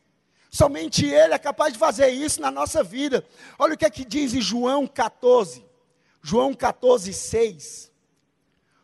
Somente 0.50 1.05
Ele 1.05 1.33
é 1.33 1.39
capaz 1.39 1.74
de 1.74 1.79
fazer 1.79 2.10
isso 2.10 2.41
na 2.41 2.51
nossa 2.51 2.83
vida. 2.83 3.25
Olha 3.57 3.74
o 3.74 3.77
que 3.77 3.86
é 3.86 3.89
que 3.89 4.05
diz 4.05 4.33
em 4.33 4.41
João 4.41 4.86
14. 4.86 5.65
João 6.22 6.53
14, 6.53 7.13
6. 7.13 7.91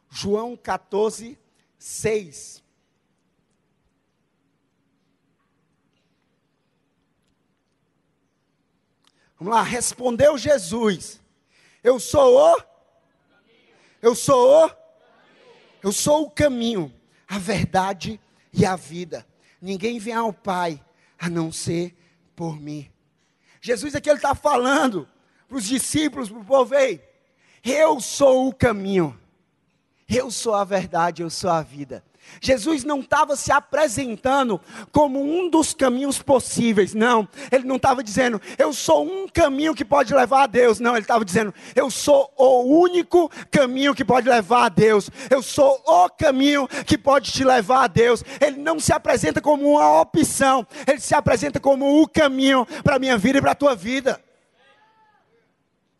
João 0.09 0.57
14, 0.57 1.37
6. 1.77 2.63
Vamos 9.37 9.53
lá, 9.53 9.61
respondeu 9.61 10.37
Jesus: 10.37 11.21
Eu 11.83 11.99
sou 11.99 12.35
o. 12.35 12.68
Eu 14.01 14.15
sou 14.15 14.65
o 14.65 14.79
eu 15.81 15.91
sou 15.91 16.23
o 16.23 16.29
caminho, 16.29 16.93
a 17.27 17.37
verdade 17.39 18.19
e 18.51 18.65
a 18.65 18.75
vida. 18.75 19.25
Ninguém 19.61 19.97
vem 19.97 20.13
ao 20.13 20.33
Pai 20.33 20.83
a 21.17 21.29
não 21.29 21.51
ser 21.51 21.95
por 22.35 22.59
mim. 22.59 22.89
Jesus 23.61 23.95
aqui 23.95 24.09
ele 24.09 24.17
está 24.17 24.35
falando 24.35 25.07
para 25.47 25.57
os 25.57 25.65
discípulos, 25.65 26.29
para 26.29 26.39
o 26.39 26.45
povo, 26.45 26.75
ei, 26.75 27.01
eu 27.63 27.99
sou 27.99 28.47
o 28.47 28.53
caminho, 28.53 29.19
eu 30.07 30.29
sou 30.29 30.53
a 30.53 30.63
verdade, 30.63 31.21
eu 31.21 31.29
sou 31.29 31.49
a 31.49 31.61
vida. 31.61 32.03
Jesus 32.41 32.83
não 32.83 32.99
estava 32.99 33.35
se 33.35 33.51
apresentando 33.51 34.59
como 34.91 35.21
um 35.21 35.49
dos 35.49 35.73
caminhos 35.73 36.21
possíveis, 36.21 36.93
não. 36.93 37.27
Ele 37.51 37.65
não 37.65 37.75
estava 37.75 38.03
dizendo, 38.03 38.41
eu 38.57 38.73
sou 38.73 39.05
um 39.05 39.27
caminho 39.27 39.75
que 39.75 39.85
pode 39.85 40.13
levar 40.13 40.43
a 40.43 40.47
Deus. 40.47 40.79
Não, 40.79 40.91
ele 40.91 41.01
estava 41.01 41.25
dizendo, 41.25 41.53
eu 41.75 41.89
sou 41.89 42.31
o 42.37 42.63
único 42.81 43.29
caminho 43.51 43.95
que 43.95 44.05
pode 44.05 44.29
levar 44.29 44.65
a 44.65 44.69
Deus. 44.69 45.09
Eu 45.29 45.41
sou 45.41 45.81
o 45.85 46.09
caminho 46.09 46.67
que 46.85 46.97
pode 46.97 47.31
te 47.31 47.43
levar 47.43 47.83
a 47.83 47.87
Deus. 47.87 48.23
Ele 48.39 48.57
não 48.57 48.79
se 48.79 48.93
apresenta 48.93 49.41
como 49.41 49.69
uma 49.69 50.01
opção, 50.01 50.65
ele 50.87 50.99
se 50.99 51.15
apresenta 51.15 51.59
como 51.59 52.01
o 52.01 52.07
caminho 52.07 52.65
para 52.83 52.95
a 52.95 52.99
minha 52.99 53.17
vida 53.17 53.39
e 53.39 53.41
para 53.41 53.51
a 53.51 53.55
tua 53.55 53.75
vida. 53.75 54.21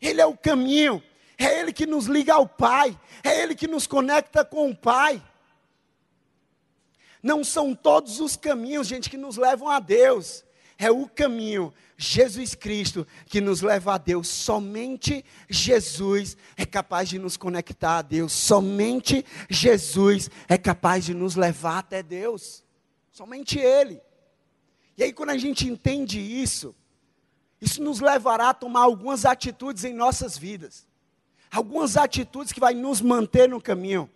Ele 0.00 0.20
é 0.20 0.26
o 0.26 0.36
caminho, 0.36 1.02
é 1.38 1.60
Ele 1.60 1.72
que 1.72 1.86
nos 1.86 2.06
liga 2.06 2.34
ao 2.34 2.46
Pai, 2.46 2.98
é 3.22 3.42
Ele 3.42 3.54
que 3.54 3.68
nos 3.68 3.86
conecta 3.86 4.44
com 4.44 4.70
o 4.70 4.76
Pai. 4.76 5.22
Não 7.22 7.44
são 7.44 7.74
todos 7.74 8.20
os 8.20 8.36
caminhos, 8.36 8.86
gente, 8.86 9.10
que 9.10 9.16
nos 9.16 9.36
levam 9.36 9.68
a 9.68 9.78
Deus. 9.78 10.44
É 10.78 10.90
o 10.90 11.06
caminho, 11.06 11.74
Jesus 11.98 12.54
Cristo, 12.54 13.06
que 13.26 13.40
nos 13.40 13.60
leva 13.60 13.94
a 13.94 13.98
Deus. 13.98 14.28
Somente 14.28 15.22
Jesus 15.48 16.36
é 16.56 16.64
capaz 16.64 17.10
de 17.10 17.18
nos 17.18 17.36
conectar 17.36 17.98
a 17.98 18.02
Deus. 18.02 18.32
Somente 18.32 19.24
Jesus 19.50 20.30
é 20.48 20.56
capaz 20.56 21.04
de 21.04 21.12
nos 21.12 21.36
levar 21.36 21.78
até 21.80 22.02
Deus. 22.02 22.64
Somente 23.12 23.58
Ele. 23.58 24.00
E 24.96 25.02
aí, 25.02 25.12
quando 25.12 25.30
a 25.30 25.36
gente 25.36 25.68
entende 25.68 26.18
isso, 26.18 26.74
isso 27.60 27.82
nos 27.82 28.00
levará 28.00 28.48
a 28.48 28.54
tomar 28.54 28.80
algumas 28.80 29.26
atitudes 29.26 29.84
em 29.84 29.92
nossas 29.92 30.38
vidas. 30.38 30.86
Algumas 31.50 31.98
atitudes 31.98 32.52
que 32.52 32.60
vai 32.60 32.72
nos 32.72 33.02
manter 33.02 33.48
no 33.48 33.60
caminho 33.60 34.08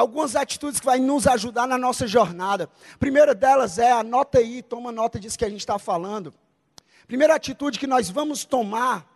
algumas 0.00 0.34
atitudes 0.34 0.80
que 0.80 0.86
vai 0.86 0.98
nos 0.98 1.26
ajudar 1.26 1.66
na 1.66 1.78
nossa 1.78 2.06
jornada. 2.06 2.70
A 2.94 2.98
primeira 2.98 3.34
delas 3.34 3.78
é, 3.78 3.92
anota 3.92 4.38
aí, 4.38 4.62
toma 4.62 4.90
nota 4.90 5.20
disso 5.20 5.38
que 5.38 5.44
a 5.44 5.50
gente 5.50 5.60
está 5.60 5.78
falando. 5.78 6.34
Primeira 7.06 7.34
atitude 7.34 7.78
que 7.78 7.86
nós 7.86 8.08
vamos 8.08 8.44
tomar 8.44 9.06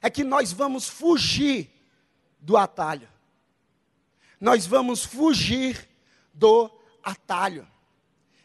é 0.00 0.08
que 0.08 0.24
nós 0.24 0.52
vamos 0.52 0.88
fugir 0.88 1.70
do 2.40 2.56
atalho. 2.56 3.08
Nós 4.40 4.66
vamos 4.66 5.04
fugir 5.04 5.88
do 6.32 6.70
atalho. 7.02 7.66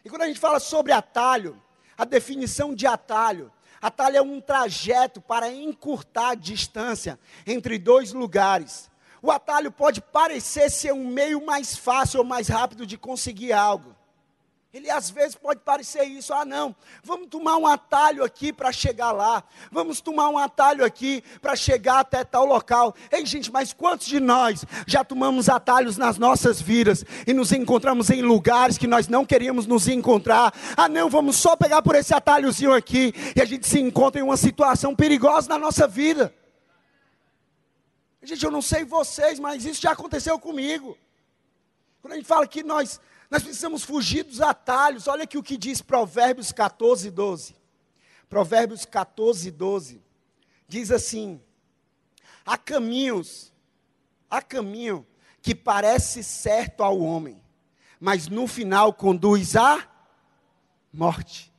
E 0.04 0.10
quando 0.10 0.22
a 0.22 0.26
gente 0.26 0.40
fala 0.40 0.58
sobre 0.58 0.92
atalho, 0.92 1.60
a 1.96 2.04
definição 2.04 2.74
de 2.74 2.86
atalho, 2.86 3.52
atalho 3.80 4.16
é 4.16 4.22
um 4.22 4.40
trajeto 4.40 5.20
para 5.20 5.52
encurtar 5.52 6.30
a 6.30 6.34
distância 6.34 7.18
entre 7.46 7.78
dois 7.78 8.12
lugares. 8.12 8.90
O 9.22 9.30
atalho 9.30 9.70
pode 9.70 10.00
parecer 10.00 10.68
ser 10.68 10.92
um 10.92 11.06
meio 11.06 11.46
mais 11.46 11.76
fácil 11.76 12.18
ou 12.18 12.26
mais 12.26 12.48
rápido 12.48 12.84
de 12.84 12.98
conseguir 12.98 13.52
algo. 13.52 13.94
Ele 14.74 14.90
às 14.90 15.10
vezes 15.10 15.34
pode 15.34 15.60
parecer 15.60 16.02
isso, 16.04 16.32
ah 16.32 16.46
não, 16.46 16.74
vamos 17.04 17.28
tomar 17.28 17.58
um 17.58 17.66
atalho 17.66 18.24
aqui 18.24 18.54
para 18.54 18.72
chegar 18.72 19.12
lá, 19.12 19.44
vamos 19.70 20.00
tomar 20.00 20.30
um 20.30 20.38
atalho 20.38 20.82
aqui 20.82 21.22
para 21.42 21.54
chegar 21.54 22.00
até 22.00 22.24
tal 22.24 22.46
local. 22.46 22.94
Ei 23.10 23.24
gente, 23.26 23.52
mas 23.52 23.74
quantos 23.74 24.06
de 24.06 24.18
nós 24.18 24.64
já 24.86 25.04
tomamos 25.04 25.50
atalhos 25.50 25.98
nas 25.98 26.16
nossas 26.16 26.58
vidas 26.58 27.04
e 27.26 27.34
nos 27.34 27.52
encontramos 27.52 28.08
em 28.08 28.22
lugares 28.22 28.78
que 28.78 28.86
nós 28.86 29.08
não 29.08 29.26
queríamos 29.26 29.66
nos 29.66 29.86
encontrar? 29.88 30.54
Ah 30.74 30.88
não, 30.88 31.10
vamos 31.10 31.36
só 31.36 31.54
pegar 31.54 31.82
por 31.82 31.94
esse 31.94 32.14
atalhozinho 32.14 32.72
aqui 32.72 33.12
e 33.36 33.42
a 33.42 33.44
gente 33.44 33.68
se 33.68 33.78
encontra 33.78 34.22
em 34.22 34.24
uma 34.24 34.38
situação 34.38 34.96
perigosa 34.96 35.50
na 35.50 35.58
nossa 35.58 35.86
vida. 35.86 36.34
Gente, 38.22 38.44
eu 38.44 38.50
não 38.50 38.62
sei 38.62 38.84
vocês, 38.84 39.38
mas 39.40 39.64
isso 39.64 39.80
já 39.82 39.92
aconteceu 39.92 40.38
comigo. 40.38 40.96
Quando 42.00 42.12
a 42.12 42.16
gente 42.16 42.26
fala 42.26 42.46
que 42.46 42.62
nós, 42.62 43.00
nós 43.30 43.42
precisamos 43.42 43.82
fugir 43.82 44.24
dos 44.24 44.40
atalhos, 44.40 45.08
olha 45.08 45.24
aqui 45.24 45.36
o 45.36 45.42
que 45.42 45.56
diz 45.56 45.82
Provérbios 45.82 46.52
14, 46.52 47.10
12. 47.10 47.56
Provérbios 48.28 48.84
14, 48.84 49.50
12. 49.50 50.02
Diz 50.68 50.90
assim: 50.90 51.40
há 52.46 52.56
caminhos, 52.56 53.52
há 54.30 54.40
caminho 54.40 55.06
que 55.40 55.54
parece 55.54 56.22
certo 56.22 56.82
ao 56.82 57.00
homem, 57.00 57.42
mas 57.98 58.28
no 58.28 58.46
final 58.46 58.92
conduz 58.92 59.56
à 59.56 59.88
morte. 60.92 61.52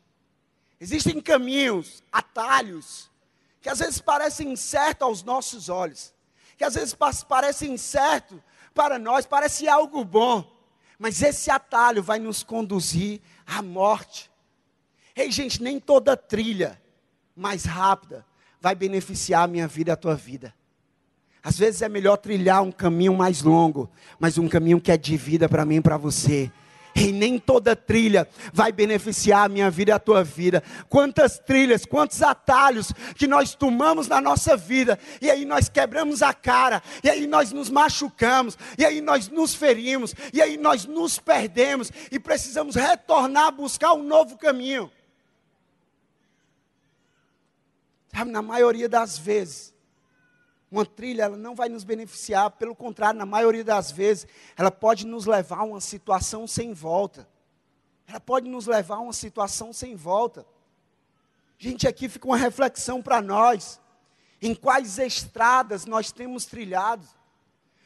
Existem 0.80 1.22
caminhos, 1.22 2.04
atalhos, 2.12 3.10
que 3.62 3.70
às 3.70 3.80
vezes 3.80 4.02
parecem 4.02 4.56
certos 4.56 5.08
aos 5.08 5.24
nossos 5.24 5.70
olhos, 5.70 6.14
que 6.58 6.64
às 6.64 6.76
vezes 6.76 6.96
parece 7.28 7.68
incerto 7.68 8.42
para 8.74 8.98
nós, 8.98 9.26
parece 9.26 9.68
algo 9.68 10.04
bom, 10.04 10.50
mas 10.98 11.22
esse 11.22 11.52
atalho 11.52 12.02
vai 12.02 12.20
nos 12.20 12.44
conduzir 12.44 13.22
à 13.46 13.62
morte. 13.62 14.32
Ei, 15.16 15.32
gente, 15.32 15.62
nem 15.62 15.80
toda 15.80 16.18
trilha 16.18 16.82
mais 17.36 17.66
rápida 17.66 18.26
vai 18.60 18.74
beneficiar 18.74 19.44
a 19.44 19.48
minha 19.48 19.68
vida 19.68 19.92
e 19.92 19.94
a 19.94 19.98
tua 19.98 20.16
vida. 20.16 20.54
Às 21.44 21.58
vezes 21.58 21.82
é 21.82 21.90
melhor 21.90 22.16
trilhar 22.18 22.64
um 22.64 22.72
caminho 22.72 23.14
mais 23.14 23.42
longo, 23.42 23.92
mas 24.18 24.38
um 24.38 24.48
caminho 24.48 24.80
que 24.80 24.92
é 24.92 24.98
de 24.98 25.18
vida 25.18 25.50
para 25.50 25.66
mim 25.66 25.76
e 25.76 25.82
para 25.82 25.98
você. 25.98 26.50
E 26.96 27.12
nem 27.12 27.40
toda 27.40 27.76
trilha 27.76 28.28
vai 28.54 28.72
beneficiar 28.72 29.46
a 29.46 29.50
minha 29.50 29.70
vida 29.72 29.92
e 29.92 29.94
a 29.94 30.00
tua 30.00 30.24
vida. 30.24 30.62
Quantas 30.88 31.40
trilhas, 31.40 31.86
quantos 31.86 32.22
atalhos 32.22 32.92
que 33.16 33.26
nós 33.26 33.56
tomamos 33.56 34.08
na 34.08 34.22
nossa 34.22 34.56
vida, 34.56 35.00
e 35.22 35.30
aí 35.30 35.44
nós 35.44 35.68
quebramos 35.68 36.22
a 36.22 36.34
cara, 36.34 36.84
e 37.04 37.10
aí 37.10 37.26
nós 37.26 37.52
nos 37.52 37.70
machucamos, 37.70 38.58
e 38.78 38.86
aí 38.86 39.02
nós 39.02 39.28
nos 39.28 39.56
ferimos, 39.56 40.14
e 40.32 40.42
aí 40.42 40.56
nós 40.56 40.86
nos 40.86 41.18
perdemos, 41.18 41.92
e 42.12 42.20
precisamos 42.20 42.76
retornar 42.76 43.48
a 43.48 43.52
buscar 43.52 43.94
um 43.94 44.04
novo 44.04 44.38
caminho. 44.38 44.92
Sabe, 48.16 48.30
na 48.30 48.44
maioria 48.44 48.88
das 48.88 49.18
vezes, 49.18 49.73
uma 50.74 50.86
trilha 50.86 51.24
ela 51.24 51.38
não 51.38 51.54
vai 51.54 51.70
nos 51.70 51.84
beneficiar, 51.84 52.50
pelo 52.52 52.76
contrário, 52.76 53.18
na 53.18 53.26
maioria 53.26 53.64
das 53.64 53.92
vezes, 53.92 54.28
ela 54.58 54.72
pode 54.72 55.06
nos 55.06 55.26
levar 55.26 55.60
a 55.60 55.64
uma 55.64 55.80
situação 55.80 56.48
sem 56.48 56.74
volta. 56.74 57.28
Ela 58.08 58.20
pode 58.20 58.50
nos 58.50 58.66
levar 58.66 58.96
a 58.96 59.02
uma 59.02 59.14
situação 59.14 59.72
sem 59.72 59.96
volta. 59.96 60.46
Gente, 61.60 61.88
aqui 61.88 62.10
fica 62.10 62.26
uma 62.26 62.38
reflexão 62.38 63.02
para 63.02 63.22
nós. 63.22 63.80
Em 64.42 64.56
quais 64.56 64.98
estradas 64.98 65.86
nós 65.86 66.12
temos 66.12 66.46
trilhado? 66.46 67.08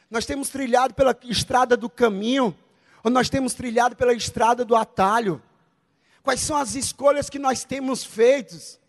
Nós 0.10 0.26
temos 0.26 0.50
trilhado 0.50 0.94
pela 0.94 1.16
estrada 1.24 1.76
do 1.76 1.90
caminho, 1.90 2.58
ou 3.04 3.12
nós 3.12 3.30
temos 3.30 3.54
trilhado 3.54 3.96
pela 3.96 4.14
estrada 4.14 4.64
do 4.64 4.76
atalho? 4.76 5.42
Quais 6.24 6.40
são 6.40 6.56
as 6.56 6.74
escolhas 6.74 7.30
que 7.30 7.38
nós 7.38 7.64
temos 7.66 8.04
feitos? 8.04 8.80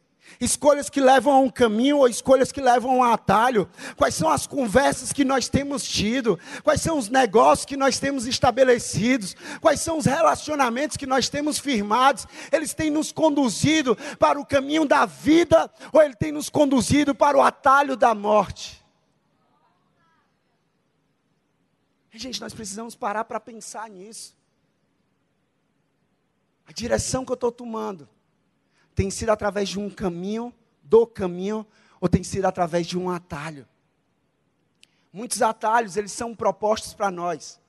Escolhas 0.41 0.89
que 0.89 1.01
levam 1.01 1.33
a 1.33 1.39
um 1.41 1.51
caminho 1.51 1.99
ou 1.99 2.09
escolhas 2.09 2.53
que 2.53 2.61
levam 2.61 2.91
a 2.91 2.95
um 2.95 3.03
atalho? 3.03 3.69
Quais 3.97 4.15
são 4.15 4.29
as 4.29 4.47
conversas 4.47 5.13
que 5.13 5.25
nós 5.25 5.49
temos 5.49 5.83
tido? 5.83 6.39
Quais 6.63 6.81
são 6.81 6.97
os 6.97 7.09
negócios 7.09 7.67
que 7.67 7.77
nós 7.77 7.99
temos 7.99 8.27
estabelecidos? 8.27 9.35
Quais 9.61 9.81
são 9.81 9.99
os 9.99 10.07
relacionamentos 10.07 10.97
que 10.97 11.07
nós 11.07 11.29
temos 11.29 11.59
firmados? 11.59 12.27
Eles 12.53 12.73
têm 12.73 12.91
nos 12.91 13.11
conduzido 13.11 13.97
para 14.19 14.39
o 14.39 14.47
caminho 14.47 14.85
da 14.85 15.07
vida 15.07 15.71
ou 15.93 16.01
ele 16.01 16.15
tem 16.15 16.31
nos 16.31 16.49
conduzido 16.49 17.15
para 17.15 17.37
o 17.37 17.43
atalho 17.43 17.97
da 17.97 18.15
morte? 18.15 18.85
Gente, 22.13 22.41
nós 22.41 22.55
precisamos 22.55 22.95
parar 22.95 23.25
para 23.25 23.41
pensar 23.41 23.89
nisso. 23.89 24.37
A 26.67 26.73
direção 26.73 27.25
que 27.25 27.33
eu 27.33 27.35
estou 27.35 27.51
tomando 27.51 28.09
tem 28.99 29.13
sido 29.13 29.31
através 29.31 29.69
de 29.69 29.79
um 29.79 29.89
caminho, 29.89 30.53
do 30.83 31.07
caminho, 31.07 31.65
ou 32.01 32.09
tem 32.09 32.25
sido 32.25 32.47
através 32.47 32.85
de 32.85 32.99
um 32.99 33.09
atalho? 33.09 33.65
Muitos 35.13 35.41
atalhos, 35.41 35.97
eles 35.97 36.11
são 36.11 36.35
propostos 36.35 36.95
para 36.95 37.09
nós. 37.09 37.61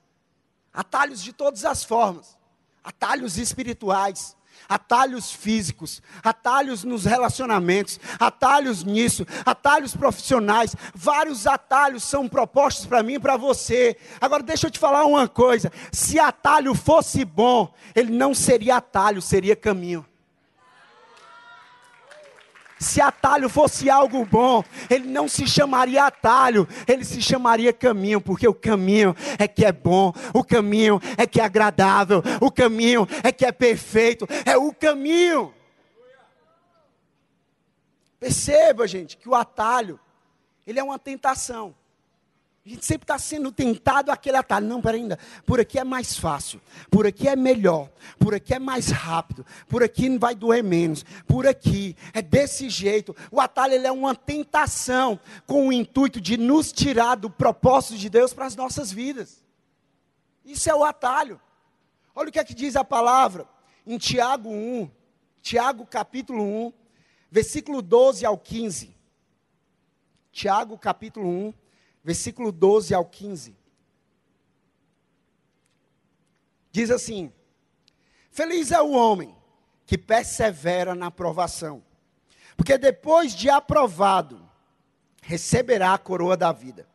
Atalhos 0.72 1.22
de 1.22 1.32
todas 1.32 1.64
as 1.64 1.84
formas. 1.84 2.36
Atalhos 2.82 3.38
espirituais, 3.38 4.36
atalhos 4.68 5.30
físicos, 5.30 6.02
atalhos 6.20 6.82
nos 6.82 7.04
relacionamentos, 7.04 8.00
atalhos 8.18 8.82
nisso, 8.82 9.24
atalhos 9.46 9.94
profissionais, 9.94 10.74
vários 10.92 11.46
atalhos 11.46 12.02
são 12.02 12.28
propostos 12.28 12.86
para 12.86 13.04
mim 13.04 13.14
e 13.14 13.20
para 13.20 13.36
você. 13.36 13.96
Agora 14.20 14.42
deixa 14.42 14.66
eu 14.66 14.70
te 14.70 14.80
falar 14.80 15.04
uma 15.04 15.28
coisa: 15.28 15.70
se 15.92 16.18
atalho 16.18 16.74
fosse 16.74 17.24
bom, 17.24 17.72
ele 17.94 18.10
não 18.10 18.34
seria 18.34 18.78
atalho, 18.78 19.22
seria 19.22 19.54
caminho. 19.54 20.09
Se 22.80 22.98
atalho 22.98 23.50
fosse 23.50 23.90
algo 23.90 24.24
bom, 24.24 24.64
ele 24.88 25.06
não 25.06 25.28
se 25.28 25.46
chamaria 25.46 26.06
atalho, 26.06 26.66
ele 26.88 27.04
se 27.04 27.20
chamaria 27.20 27.74
caminho, 27.74 28.22
porque 28.22 28.48
o 28.48 28.54
caminho 28.54 29.14
é 29.38 29.46
que 29.46 29.66
é 29.66 29.70
bom, 29.70 30.14
o 30.32 30.42
caminho 30.42 30.98
é 31.18 31.26
que 31.26 31.42
é 31.42 31.44
agradável, 31.44 32.22
o 32.40 32.50
caminho 32.50 33.06
é 33.22 33.30
que 33.30 33.44
é 33.44 33.52
perfeito, 33.52 34.26
é 34.46 34.56
o 34.56 34.72
caminho. 34.72 35.52
Perceba, 38.18 38.88
gente, 38.88 39.18
que 39.18 39.28
o 39.28 39.34
atalho, 39.34 40.00
ele 40.66 40.78
é 40.78 40.82
uma 40.82 40.98
tentação. 40.98 41.74
A 42.64 42.68
gente 42.68 42.84
sempre 42.84 43.04
está 43.04 43.18
sendo 43.18 43.50
tentado 43.50 44.10
aquele 44.10 44.36
atalho. 44.36 44.66
Não, 44.66 44.82
peraí 44.82 45.00
ainda. 45.00 45.18
Por 45.46 45.58
aqui 45.58 45.78
é 45.78 45.84
mais 45.84 46.18
fácil. 46.18 46.60
Por 46.90 47.06
aqui 47.06 47.26
é 47.26 47.34
melhor. 47.34 47.90
Por 48.18 48.34
aqui 48.34 48.52
é 48.52 48.58
mais 48.58 48.90
rápido. 48.90 49.46
Por 49.66 49.82
aqui 49.82 50.10
não 50.10 50.18
vai 50.18 50.34
doer 50.34 50.62
menos. 50.62 51.02
Por 51.26 51.46
aqui 51.46 51.96
é 52.12 52.20
desse 52.20 52.68
jeito. 52.68 53.16
O 53.30 53.40
atalho 53.40 53.74
é 53.74 53.90
uma 53.90 54.14
tentação 54.14 55.18
com 55.46 55.68
o 55.68 55.72
intuito 55.72 56.20
de 56.20 56.36
nos 56.36 56.70
tirar 56.70 57.14
do 57.14 57.30
propósito 57.30 57.96
de 57.96 58.10
Deus 58.10 58.34
para 58.34 58.44
as 58.44 58.54
nossas 58.54 58.92
vidas. 58.92 59.42
Isso 60.44 60.68
é 60.70 60.74
o 60.74 60.84
atalho. 60.84 61.40
Olha 62.14 62.28
o 62.28 62.32
que 62.32 62.38
é 62.38 62.44
que 62.44 62.54
diz 62.54 62.76
a 62.76 62.84
palavra 62.84 63.48
em 63.86 63.96
Tiago 63.96 64.50
1. 64.50 64.90
Tiago 65.40 65.86
capítulo 65.86 66.44
1, 66.66 66.72
versículo 67.30 67.80
12 67.80 68.26
ao 68.26 68.36
15. 68.36 68.94
Tiago 70.30 70.76
capítulo 70.76 71.26
1 71.26 71.54
versículo 72.02 72.50
12 72.50 72.94
ao 72.94 73.04
15. 73.04 73.56
Diz 76.72 76.90
assim: 76.90 77.32
Feliz 78.30 78.70
é 78.70 78.80
o 78.80 78.90
homem 78.90 79.34
que 79.86 79.98
persevera 79.98 80.94
na 80.94 81.06
aprovação, 81.06 81.82
porque 82.56 82.78
depois 82.78 83.34
de 83.34 83.50
aprovado, 83.50 84.48
receberá 85.22 85.94
a 85.94 85.98
coroa 85.98 86.36
da 86.36 86.52
vida, 86.52 86.86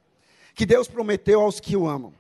que 0.54 0.66
Deus 0.66 0.88
prometeu 0.88 1.42
aos 1.42 1.60
que 1.60 1.76
o 1.76 1.88
amam. 1.88 2.14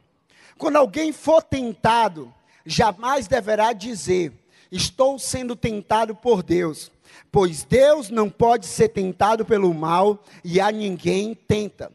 Quando 0.58 0.77
alguém 0.77 1.12
for 1.12 1.42
tentado, 1.42 2.34
jamais 2.65 3.27
deverá 3.27 3.74
dizer: 3.74 4.34
Estou 4.72 5.18
sendo 5.18 5.56
tentado 5.56 6.15
por 6.15 6.44
Deus, 6.44 6.92
pois 7.31 7.64
Deus 7.64 8.09
não 8.09 8.29
pode 8.29 8.66
ser 8.66 8.90
tentado 8.90 9.46
pelo 9.46 9.74
mal 9.74 10.24
e 10.44 10.59
a 10.59 10.72
ninguém 10.72 11.33
tenta. 11.33 11.92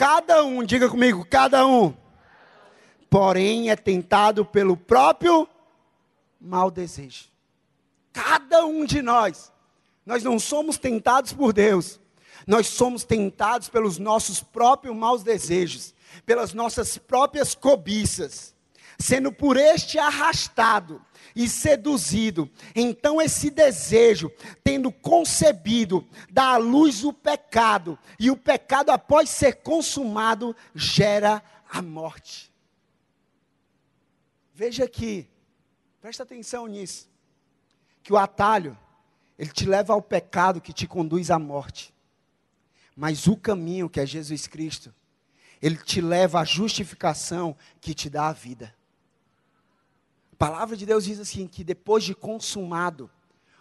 Cada 0.00 0.42
um, 0.42 0.64
diga 0.64 0.88
comigo, 0.88 1.26
cada 1.28 1.66
um. 1.66 1.94
Porém 3.10 3.68
é 3.68 3.76
tentado 3.76 4.46
pelo 4.46 4.74
próprio 4.74 5.46
mau 6.40 6.70
desejo. 6.70 7.26
Cada 8.10 8.64
um 8.64 8.86
de 8.86 9.02
nós. 9.02 9.52
Nós 10.06 10.24
não 10.24 10.38
somos 10.38 10.78
tentados 10.78 11.34
por 11.34 11.52
Deus. 11.52 12.00
Nós 12.46 12.66
somos 12.68 13.04
tentados 13.04 13.68
pelos 13.68 13.98
nossos 13.98 14.42
próprios 14.42 14.96
maus 14.96 15.22
desejos, 15.22 15.94
pelas 16.24 16.54
nossas 16.54 16.96
próprias 16.96 17.54
cobiças, 17.54 18.54
sendo 18.98 19.30
por 19.30 19.58
este 19.58 19.98
arrastado 19.98 20.98
e 21.34 21.48
seduzido. 21.48 22.50
Então 22.74 23.20
esse 23.20 23.50
desejo, 23.50 24.30
tendo 24.62 24.90
concebido, 24.90 26.06
dá 26.30 26.54
à 26.54 26.56
luz 26.56 27.04
o 27.04 27.12
pecado, 27.12 27.98
e 28.18 28.30
o 28.30 28.36
pecado, 28.36 28.90
após 28.90 29.30
ser 29.30 29.56
consumado, 29.62 30.54
gera 30.74 31.42
a 31.68 31.80
morte. 31.80 32.52
Veja 34.54 34.84
aqui, 34.84 35.28
presta 36.00 36.22
atenção 36.22 36.66
nisso, 36.66 37.08
que 38.02 38.12
o 38.12 38.16
atalho, 38.16 38.76
ele 39.38 39.50
te 39.50 39.64
leva 39.64 39.92
ao 39.92 40.02
pecado 40.02 40.60
que 40.60 40.72
te 40.72 40.86
conduz 40.86 41.30
à 41.30 41.38
morte. 41.38 41.94
Mas 42.94 43.26
o 43.26 43.36
caminho, 43.36 43.88
que 43.88 44.00
é 44.00 44.04
Jesus 44.04 44.46
Cristo, 44.46 44.94
ele 45.62 45.76
te 45.76 46.00
leva 46.00 46.40
à 46.40 46.44
justificação 46.44 47.56
que 47.80 47.94
te 47.94 48.10
dá 48.10 48.28
a 48.28 48.32
vida 48.32 48.74
palavra 50.40 50.74
de 50.74 50.86
Deus 50.86 51.04
diz 51.04 51.20
assim: 51.20 51.46
que 51.46 51.62
depois 51.62 52.02
de 52.02 52.14
consumado, 52.14 53.10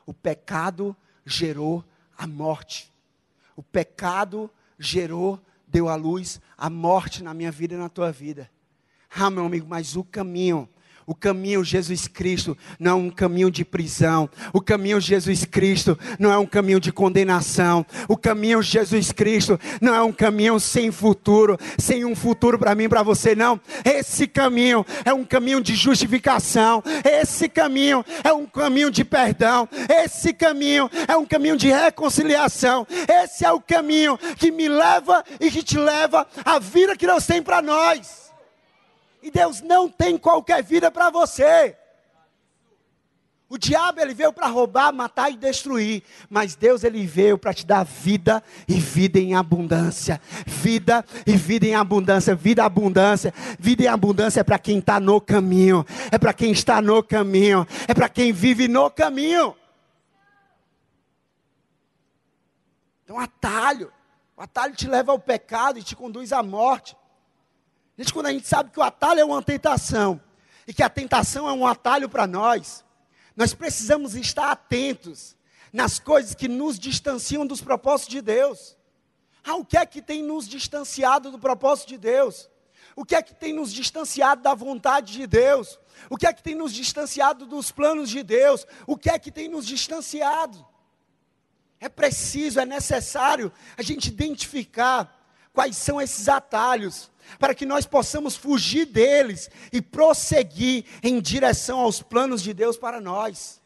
o 0.06 0.14
pecado 0.14 0.96
gerou 1.26 1.84
a 2.18 2.26
morte. 2.26 2.90
O 3.54 3.62
pecado 3.62 4.50
gerou, 4.80 5.38
deu 5.68 5.90
à 5.90 5.96
luz 5.96 6.40
a 6.58 6.70
morte 6.70 7.22
na 7.22 7.34
minha 7.34 7.52
vida 7.52 7.76
e 7.76 7.78
na 7.78 7.90
tua 7.90 8.14
vida. 8.14 8.50
Ah, 9.10 9.30
meu 9.30 9.46
amigo, 9.46 9.68
mas 9.68 9.98
o 9.98 10.06
caminho 10.06 10.70
o 11.10 11.16
caminho 11.16 11.64
Jesus 11.64 12.08
Cristo 12.08 12.56
não 12.80 12.92
é 12.92 12.94
um 12.94 13.10
caminho 13.10 13.50
de 13.50 13.66
prisão. 13.66 14.30
O 14.54 14.62
caminho 14.62 15.02
Jesus 15.02 15.44
Cristo 15.44 15.98
não 16.20 16.32
é 16.32 16.38
um 16.38 16.46
caminho 16.46 16.80
de 16.80 16.92
condenação. 16.92 17.84
O 18.08 18.16
caminho 18.16 18.62
Jesus 18.62 19.12
Cristo 19.12 19.60
não 19.82 19.96
é 19.96 20.04
um 20.04 20.12
caminho 20.12 20.60
sem 20.60 20.92
futuro, 20.92 21.58
sem 21.80 22.06
um 22.06 22.16
futuro 22.16 22.60
para 22.60 22.76
mim, 22.76 22.88
para 22.88 23.02
você 23.02 23.34
não. 23.34 23.60
Esse 23.84 24.28
caminho 24.28 24.86
é 25.04 25.12
um 25.12 25.26
caminho 25.26 25.62
de 25.62 25.74
justificação. 25.74 26.84
Esse 27.04 27.50
caminho 27.50 28.06
é 28.24 28.32
um 28.32 28.46
caminho 28.46 28.92
de 28.92 29.04
perdão. 29.04 29.68
Esse 29.90 30.32
caminho 30.32 30.92
é 31.08 31.18
um 31.18 31.26
caminho 31.26 31.58
de 31.58 31.70
reconciliação. 31.72 32.86
Esse 33.24 33.44
é 33.44 33.52
o 33.52 33.60
caminho 33.60 34.16
que 34.38 34.52
me 34.52 34.70
leva 34.70 35.24
e 35.40 35.50
que 35.50 35.64
te 35.64 35.80
leva 35.80 36.28
à 36.46 36.60
vida 36.60 36.96
que 36.96 37.08
Deus 37.08 37.26
tem 37.26 37.42
para 37.42 37.64
nós. 37.64 38.29
E 39.22 39.30
Deus 39.30 39.62
não 39.62 39.90
tem 39.90 40.18
qualquer 40.18 40.64
vida 40.64 40.90
para 40.90 41.10
você. 41.10 41.76
O 43.50 43.58
diabo 43.58 44.00
ele 44.00 44.14
veio 44.14 44.32
para 44.32 44.46
roubar, 44.46 44.94
matar 44.94 45.32
e 45.32 45.36
destruir, 45.36 46.04
mas 46.30 46.56
Deus 46.56 46.84
ele 46.84 47.04
veio 47.08 47.36
para 47.36 47.52
te 47.52 47.66
dar 47.66 47.84
vida 47.84 48.44
e 48.68 48.76
vida 48.76 49.18
em 49.18 49.34
abundância. 49.34 50.22
Vida 50.46 51.04
e 51.26 51.36
vida 51.36 51.66
em 51.66 51.74
abundância, 51.74 52.36
vida 52.36 52.64
abundância. 52.64 53.34
Vida 53.58 53.84
em 53.84 53.88
abundância 53.88 54.42
é 54.42 54.44
para 54.44 54.60
quem 54.60 54.78
está 54.78 55.00
no 55.00 55.20
caminho, 55.20 55.84
é 56.12 56.18
para 56.20 56.32
quem 56.32 56.52
está 56.52 56.80
no 56.80 57.02
caminho, 57.02 57.66
é 57.88 57.94
para 57.94 58.08
quem 58.08 58.32
vive 58.32 58.68
no 58.68 58.92
caminho. 58.92 59.56
Então, 63.04 63.18
atalho, 63.18 63.92
o 64.38 64.44
atalho 64.44 64.76
te 64.76 64.88
leva 64.88 65.12
ao 65.12 65.18
pecado 65.18 65.80
e 65.80 65.84
te 65.84 65.96
conduz 65.96 66.32
à 66.32 66.44
morte. 66.44 66.96
Gente, 68.00 68.14
quando 68.14 68.28
a 68.28 68.32
gente 68.32 68.48
sabe 68.48 68.72
que 68.72 68.80
o 68.80 68.84
atalho 68.84 69.20
é 69.20 69.26
uma 69.26 69.44
tentação, 69.44 70.22
e 70.66 70.74
que 70.74 70.82
a 70.82 70.88
tentação 70.88 71.50
é 71.50 71.52
um 71.52 71.68
atalho 71.68 72.08
para 72.08 72.26
nós, 72.26 72.86
nós 73.36 73.54
precisamos 73.54 74.16
estar 74.16 74.50
atentos 74.50 75.36
nas 75.74 76.00
coisas 76.00 76.34
que 76.34 76.48
nos 76.48 76.80
distanciam 76.80 77.46
dos 77.46 77.60
propósitos 77.60 78.14
de 78.14 78.22
Deus. 78.22 78.78
Ah, 79.44 79.56
o 79.56 79.66
que 79.66 79.78
é 79.78 79.86
que 79.86 80.02
tem 80.02 80.24
nos 80.24 80.48
distanciado 80.48 81.30
do 81.30 81.38
propósito 81.38 81.90
de 81.90 81.98
Deus? 81.98 82.50
O 82.96 83.04
que 83.04 83.16
é 83.16 83.22
que 83.22 83.36
tem 83.36 83.52
nos 83.52 83.74
distanciado 83.74 84.44
da 84.44 84.54
vontade 84.54 85.12
de 85.12 85.28
Deus? 85.28 85.78
O 86.10 86.16
que 86.16 86.26
é 86.26 86.32
que 86.32 86.42
tem 86.42 86.56
nos 86.56 86.72
distanciado 86.74 87.46
dos 87.46 87.70
planos 87.70 88.10
de 88.10 88.24
Deus? 88.24 88.66
O 88.88 88.96
que 88.96 89.10
é 89.10 89.20
que 89.20 89.30
tem 89.30 89.50
nos 89.50 89.66
distanciado? 89.68 90.66
É 91.82 91.90
preciso, 91.90 92.62
é 92.62 92.66
necessário 92.66 93.52
a 93.76 93.82
gente 93.82 94.08
identificar 94.08 95.19
quais 95.60 95.76
são 95.76 96.00
esses 96.00 96.30
atalhos, 96.30 97.12
para 97.38 97.54
que 97.54 97.66
nós 97.66 97.86
possamos 97.86 98.38
fugir 98.38 98.86
deles 98.86 99.50
e 99.74 99.82
prosseguir 99.82 100.86
em 101.04 101.20
direção 101.20 101.82
aos 101.82 102.02
planos 102.02 102.42
de 102.42 102.54
Deus 102.54 102.78
para 102.78 103.02
nós. 103.02 103.62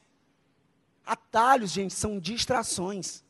Atalhos, 1.05 1.69
gente, 1.69 1.93
são 1.93 2.19
distrações. 2.19 3.23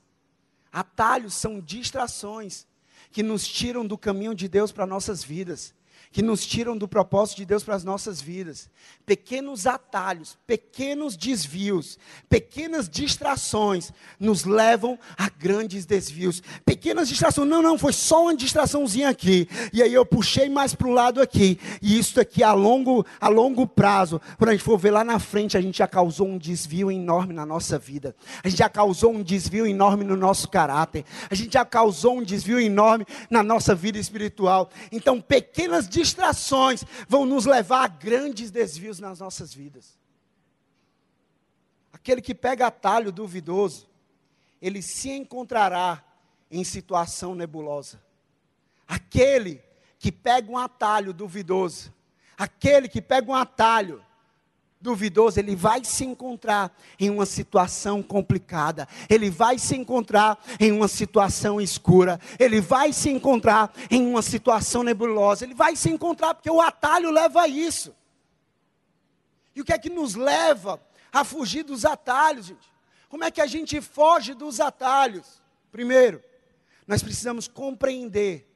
Atalhos 0.71 1.33
são 1.33 1.59
distrações 1.59 2.65
que 3.11 3.21
nos 3.21 3.45
tiram 3.45 3.85
do 3.85 3.97
caminho 3.97 4.33
de 4.33 4.47
Deus 4.47 4.71
para 4.71 4.87
nossas 4.87 5.21
vidas 5.21 5.75
que 6.13 6.21
nos 6.21 6.45
tiram 6.45 6.77
do 6.77 6.87
propósito 6.87 7.37
de 7.37 7.45
Deus 7.45 7.63
para 7.63 7.73
as 7.73 7.83
nossas 7.83 8.21
vidas. 8.21 8.69
Pequenos 9.03 9.65
atalhos, 9.65 10.37
pequenos 10.45 11.17
desvios, 11.17 11.97
pequenas 12.29 12.87
distrações 12.87 13.91
nos 14.19 14.45
levam 14.45 14.97
a 15.17 15.27
grandes 15.27 15.87
desvios. 15.87 16.43
Pequenas 16.63 17.09
distrações, 17.09 17.49
não, 17.49 17.63
não, 17.63 17.79
foi 17.79 17.91
só 17.91 18.25
uma 18.25 18.35
distraçãozinha 18.35 19.09
aqui. 19.09 19.49
E 19.73 19.81
aí 19.81 19.91
eu 19.91 20.05
puxei 20.05 20.49
mais 20.49 20.75
para 20.75 20.87
o 20.87 20.91
lado 20.91 21.19
aqui. 21.19 21.59
E 21.81 21.97
isso 21.97 22.21
aqui 22.21 22.43
a 22.43 22.53
longo, 22.53 23.03
a 23.19 23.27
longo 23.27 23.65
prazo, 23.65 24.21
quando 24.37 24.49
a 24.49 24.53
gente 24.53 24.63
for 24.63 24.77
ver 24.77 24.91
lá 24.91 25.03
na 25.03 25.17
frente, 25.17 25.57
a 25.57 25.61
gente 25.61 25.79
já 25.79 25.87
causou 25.87 26.27
um 26.27 26.37
desvio 26.37 26.91
enorme 26.91 27.33
na 27.33 27.43
nossa 27.43 27.79
vida. 27.79 28.15
A 28.43 28.49
gente 28.49 28.59
já 28.59 28.69
causou 28.69 29.11
um 29.11 29.23
desvio 29.23 29.65
enorme 29.65 30.03
no 30.03 30.15
nosso 30.15 30.47
caráter. 30.47 31.05
A 31.27 31.33
gente 31.33 31.53
já 31.53 31.65
causou 31.65 32.19
um 32.19 32.23
desvio 32.23 32.59
enorme 32.59 33.03
na 33.31 33.41
nossa 33.41 33.73
vida 33.73 33.97
espiritual. 33.97 34.69
Então, 34.91 35.19
pequenas 35.19 35.89
distrações 35.89 36.02
distrações 36.03 36.83
vão 37.07 37.25
nos 37.25 37.45
levar 37.45 37.83
a 37.83 37.87
grandes 37.87 38.51
desvios 38.51 38.99
nas 38.99 39.19
nossas 39.19 39.53
vidas. 39.53 39.97
Aquele 41.91 42.21
que 42.21 42.35
pega 42.35 42.67
atalho 42.67 43.11
duvidoso, 43.11 43.87
ele 44.61 44.81
se 44.81 45.09
encontrará 45.09 46.03
em 46.51 46.63
situação 46.63 47.33
nebulosa. 47.33 48.01
Aquele 48.87 49.61
que 49.97 50.11
pega 50.11 50.51
um 50.51 50.57
atalho 50.57 51.13
duvidoso, 51.13 51.93
aquele 52.37 52.89
que 52.89 53.01
pega 53.01 53.31
um 53.31 53.35
atalho 53.35 54.03
duvidoso, 54.83 55.39
ele 55.39 55.55
vai 55.55 55.83
se 55.83 56.03
encontrar 56.03 56.77
em 56.99 57.09
uma 57.09 57.25
situação 57.25 58.03
complicada, 58.03 58.87
ele 59.09 59.29
vai 59.29 59.57
se 59.57 59.75
encontrar 59.75 60.37
em 60.59 60.71
uma 60.71 60.89
situação 60.89 61.59
escura, 61.59 62.19
ele 62.37 62.59
vai 62.59 62.91
se 62.91 63.09
encontrar 63.09 63.73
em 63.89 64.05
uma 64.05 64.21
situação 64.21 64.83
nebulosa, 64.83 65.45
ele 65.45 65.55
vai 65.55 65.75
se 65.75 65.89
encontrar 65.89 66.35
porque 66.35 66.51
o 66.51 66.61
atalho 66.61 67.09
leva 67.09 67.43
a 67.43 67.47
isso. 67.47 67.95
E 69.55 69.61
o 69.61 69.63
que 69.63 69.71
é 69.71 69.79
que 69.79 69.89
nos 69.89 70.15
leva 70.15 70.81
a 71.11 71.23
fugir 71.23 71.63
dos 71.63 71.85
atalhos, 71.85 72.47
gente? 72.47 72.73
Como 73.07 73.23
é 73.23 73.31
que 73.31 73.39
a 73.39 73.47
gente 73.47 73.79
foge 73.79 74.33
dos 74.33 74.59
atalhos? 74.59 75.41
Primeiro, 75.71 76.21
nós 76.85 77.01
precisamos 77.01 77.47
compreender 77.47 78.49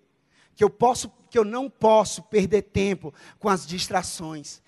que 0.56 0.64
eu 0.64 0.70
posso, 0.70 1.12
que 1.30 1.38
eu 1.38 1.46
não 1.46 1.70
posso 1.70 2.24
perder 2.24 2.64
tempo 2.64 3.14
com 3.40 3.48
as 3.48 3.66
distrações 3.66 4.62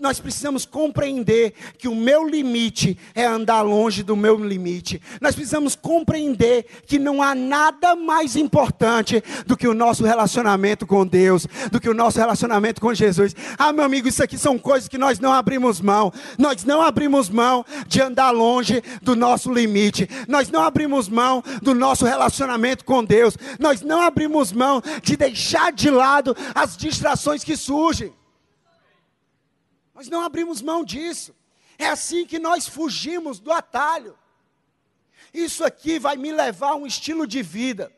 nós 0.00 0.18
precisamos 0.18 0.64
compreender 0.64 1.52
que 1.76 1.86
o 1.86 1.94
meu 1.94 2.26
limite 2.26 2.98
é 3.14 3.26
andar 3.26 3.60
longe 3.60 4.02
do 4.02 4.16
meu 4.16 4.36
limite. 4.36 5.02
Nós 5.20 5.34
precisamos 5.34 5.76
compreender 5.76 6.64
que 6.86 6.98
não 6.98 7.22
há 7.22 7.34
nada 7.34 7.94
mais 7.94 8.36
importante 8.36 9.22
do 9.46 9.54
que 9.54 9.68
o 9.68 9.74
nosso 9.74 10.02
relacionamento 10.02 10.86
com 10.86 11.06
Deus, 11.06 11.46
do 11.70 11.78
que 11.78 11.90
o 11.90 11.94
nosso 11.94 12.18
relacionamento 12.18 12.80
com 12.80 12.94
Jesus. 12.94 13.36
Ah, 13.58 13.70
meu 13.70 13.84
amigo, 13.84 14.08
isso 14.08 14.22
aqui 14.22 14.38
são 14.38 14.58
coisas 14.58 14.88
que 14.88 14.96
nós 14.96 15.18
não 15.18 15.32
abrimos 15.32 15.78
mão. 15.78 16.10
Nós 16.38 16.64
não 16.64 16.80
abrimos 16.80 17.28
mão 17.28 17.64
de 17.86 18.00
andar 18.00 18.30
longe 18.30 18.82
do 19.02 19.14
nosso 19.14 19.52
limite. 19.52 20.08
Nós 20.26 20.50
não 20.50 20.62
abrimos 20.62 21.06
mão 21.06 21.44
do 21.60 21.74
nosso 21.74 22.06
relacionamento 22.06 22.82
com 22.82 23.04
Deus. 23.04 23.36
Nós 23.58 23.82
não 23.82 24.00
abrimos 24.00 24.52
mão 24.52 24.82
de 25.02 25.18
deixar 25.18 25.70
de 25.70 25.90
lado 25.90 26.34
as 26.54 26.78
distrações 26.78 27.44
que 27.44 27.56
surgem. 27.58 28.12
Nós 29.96 30.08
não 30.08 30.20
abrimos 30.20 30.60
mão 30.60 30.84
disso. 30.84 31.34
É 31.78 31.86
assim 31.86 32.26
que 32.26 32.38
nós 32.38 32.68
fugimos 32.68 33.40
do 33.40 33.50
atalho. 33.50 34.16
Isso 35.32 35.64
aqui 35.64 35.98
vai 35.98 36.16
me 36.16 36.30
levar 36.30 36.72
a 36.72 36.76
um 36.76 36.86
estilo 36.86 37.26
de 37.26 37.42
vida 37.42 37.90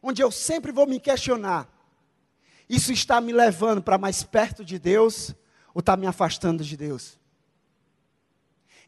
onde 0.00 0.22
eu 0.22 0.30
sempre 0.30 0.70
vou 0.70 0.86
me 0.86 1.00
questionar: 1.00 1.68
isso 2.68 2.92
está 2.92 3.20
me 3.20 3.32
levando 3.32 3.82
para 3.82 3.98
mais 3.98 4.22
perto 4.22 4.64
de 4.64 4.78
Deus 4.78 5.34
ou 5.74 5.80
está 5.80 5.96
me 5.96 6.06
afastando 6.06 6.62
de 6.62 6.76
Deus? 6.76 7.18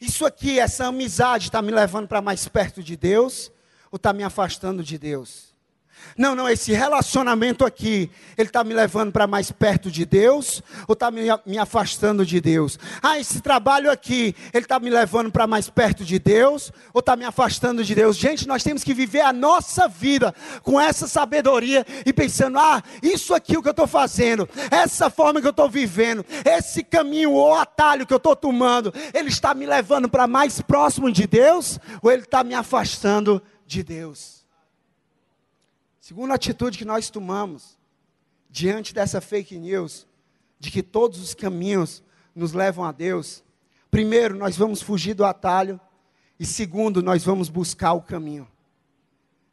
Isso 0.01 0.25
aqui, 0.25 0.59
essa 0.59 0.87
amizade, 0.87 1.47
está 1.47 1.61
me 1.61 1.73
levando 1.73 2.07
para 2.07 2.23
mais 2.23 2.47
perto 2.47 2.83
de 2.83 2.97
Deus 2.97 3.51
ou 3.91 3.97
está 3.97 4.13
me 4.13 4.23
afastando 4.23 4.83
de 4.83 4.97
Deus? 4.97 5.54
Não, 6.17 6.35
não, 6.35 6.49
esse 6.49 6.73
relacionamento 6.73 7.65
aqui, 7.65 8.11
ele 8.39 8.49
está 8.49 8.63
me 8.63 8.73
levando 8.73 9.11
para 9.11 9.27
mais 9.27 9.51
perto 9.51 9.91
de 9.91 10.05
Deus 10.05 10.63
ou 10.87 10.93
está 10.93 11.11
me, 11.11 11.23
me 11.45 11.59
afastando 11.59 12.25
de 12.25 12.41
Deus? 12.41 12.79
Ah, 13.03 13.19
esse 13.19 13.41
trabalho 13.41 13.91
aqui, 13.91 14.35
ele 14.53 14.65
está 14.65 14.79
me 14.79 14.91
levando 14.91 15.33
para 15.33 15.47
mais 15.47 15.69
perto 15.69 16.05
de 16.05 16.19
Deus 16.19 16.73
ou 16.93 17.01
está 17.01 17.17
me 17.17 17.25
afastando 17.25 17.83
de 17.83 17.95
Deus? 17.95 18.17
Gente, 18.17 18.47
nós 18.47 18.63
temos 18.63 18.85
que 18.85 18.95
viver 18.95 19.23
a 19.23 19.33
nossa 19.33 19.89
vida 19.89 20.33
com 20.63 20.81
essa 20.81 21.09
sabedoria 21.09 21.85
e 22.07 22.13
pensando: 22.13 22.59
ah, 22.59 22.83
isso 23.03 23.35
aqui 23.35 23.57
o 23.57 23.63
que 23.63 23.69
eu 23.69 23.73
estou 23.73 23.87
fazendo, 23.87 24.49
essa 24.71 25.11
forma 25.11 25.41
que 25.41 25.47
eu 25.47 25.51
estou 25.51 25.69
vivendo, 25.69 26.25
esse 26.45 26.85
caminho 26.85 27.33
ou 27.33 27.55
atalho 27.55 28.07
que 28.07 28.13
eu 28.13 28.19
estou 28.19 28.37
tomando, 28.37 28.95
ele 29.13 29.29
está 29.29 29.53
me 29.53 29.67
levando 29.67 30.09
para 30.09 30.27
mais 30.27 30.61
próximo 30.61 31.11
de 31.11 31.27
Deus 31.27 31.79
ou 32.03 32.13
ele 32.13 32.23
está 32.23 32.45
me 32.45 32.55
afastando 32.55 33.43
de 33.67 33.83
Deus? 33.83 34.34
Segunda 36.07 36.35
atitude 36.35 36.77
que 36.77 36.85
nós 36.85 37.09
tomamos 37.09 37.79
diante 38.51 38.93
dessa 38.93 39.23
fake 39.23 39.59
news, 39.59 40.07
de 40.61 40.71
que 40.71 40.83
todos 40.83 41.19
os 41.19 41.33
caminhos 41.33 42.03
nos 42.35 42.53
levam 42.53 42.85
a 42.85 42.93
Deus, 42.93 43.43
primeiro, 43.91 44.37
nós 44.37 44.55
vamos 44.55 44.83
fugir 44.83 45.15
do 45.15 45.25
atalho, 45.25 45.81
e 46.39 46.45
segundo, 46.45 47.03
nós 47.03 47.25
vamos 47.25 47.49
buscar 47.49 47.95
o 47.95 48.03
caminho. 48.03 48.47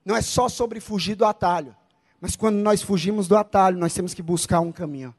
Não 0.03 0.13
é 0.13 0.21
só 0.21 0.49
sobre 0.49 0.81
fugir 0.81 1.15
do 1.15 1.23
atalho, 1.23 1.73
mas 2.19 2.35
quando 2.35 2.57
nós 2.57 2.81
fugimos 2.81 3.29
do 3.29 3.37
atalho, 3.37 3.77
nós 3.77 3.93
temos 3.93 4.13
que 4.13 4.21
buscar 4.21 4.59
um 4.59 4.73
caminho. 4.73 5.15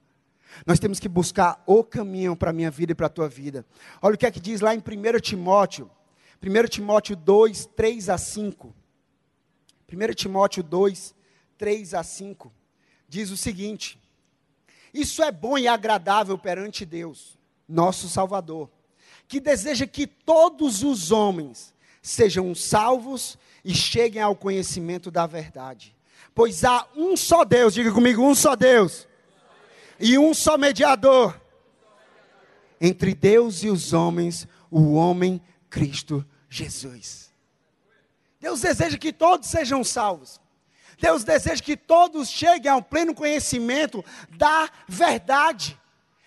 Nós 0.66 0.78
temos 0.78 1.00
que 1.00 1.08
buscar 1.08 1.62
o 1.64 1.82
caminho 1.82 2.36
para 2.36 2.50
a 2.50 2.52
minha 2.52 2.70
vida 2.70 2.92
e 2.92 2.94
para 2.94 3.06
a 3.06 3.08
tua 3.08 3.30
vida. 3.30 3.64
Olha 4.02 4.16
o 4.16 4.18
que 4.18 4.26
é 4.26 4.30
que 4.30 4.38
diz 4.38 4.60
lá 4.60 4.74
em 4.74 4.80
1 4.80 5.18
Timóteo, 5.22 5.90
1 6.42 6.68
Timóteo 6.68 7.16
2, 7.16 7.70
3 7.74 8.10
a 8.10 8.18
5. 8.18 8.74
1 9.90 10.14
Timóteo 10.14 10.62
2, 10.62 11.14
3 11.62 11.94
a 11.94 12.02
5, 12.02 12.52
diz 13.08 13.30
o 13.30 13.36
seguinte: 13.36 13.96
Isso 14.92 15.22
é 15.22 15.30
bom 15.30 15.56
e 15.56 15.68
agradável 15.68 16.36
perante 16.36 16.84
Deus, 16.84 17.38
nosso 17.68 18.08
Salvador, 18.08 18.68
que 19.28 19.38
deseja 19.38 19.86
que 19.86 20.04
todos 20.04 20.82
os 20.82 21.12
homens 21.12 21.72
sejam 22.02 22.52
salvos 22.52 23.38
e 23.64 23.72
cheguem 23.72 24.20
ao 24.20 24.34
conhecimento 24.34 25.08
da 25.08 25.24
verdade. 25.24 25.94
Pois 26.34 26.64
há 26.64 26.84
um 26.96 27.16
só 27.16 27.44
Deus, 27.44 27.74
diga 27.74 27.92
comigo, 27.92 28.24
um 28.24 28.34
só 28.34 28.56
Deus, 28.56 29.06
e 30.00 30.18
um 30.18 30.34
só 30.34 30.58
mediador 30.58 31.40
entre 32.80 33.14
Deus 33.14 33.62
e 33.62 33.68
os 33.68 33.92
homens, 33.92 34.48
o 34.68 34.94
homem 34.94 35.40
Cristo 35.70 36.26
Jesus. 36.50 37.32
Deus 38.40 38.62
deseja 38.62 38.98
que 38.98 39.12
todos 39.12 39.48
sejam 39.48 39.84
salvos. 39.84 40.41
Deus 41.02 41.24
deseja 41.24 41.60
que 41.60 41.76
todos 41.76 42.30
cheguem 42.30 42.70
ao 42.70 42.80
pleno 42.80 43.12
conhecimento 43.12 44.04
da 44.30 44.70
verdade. 44.86 45.76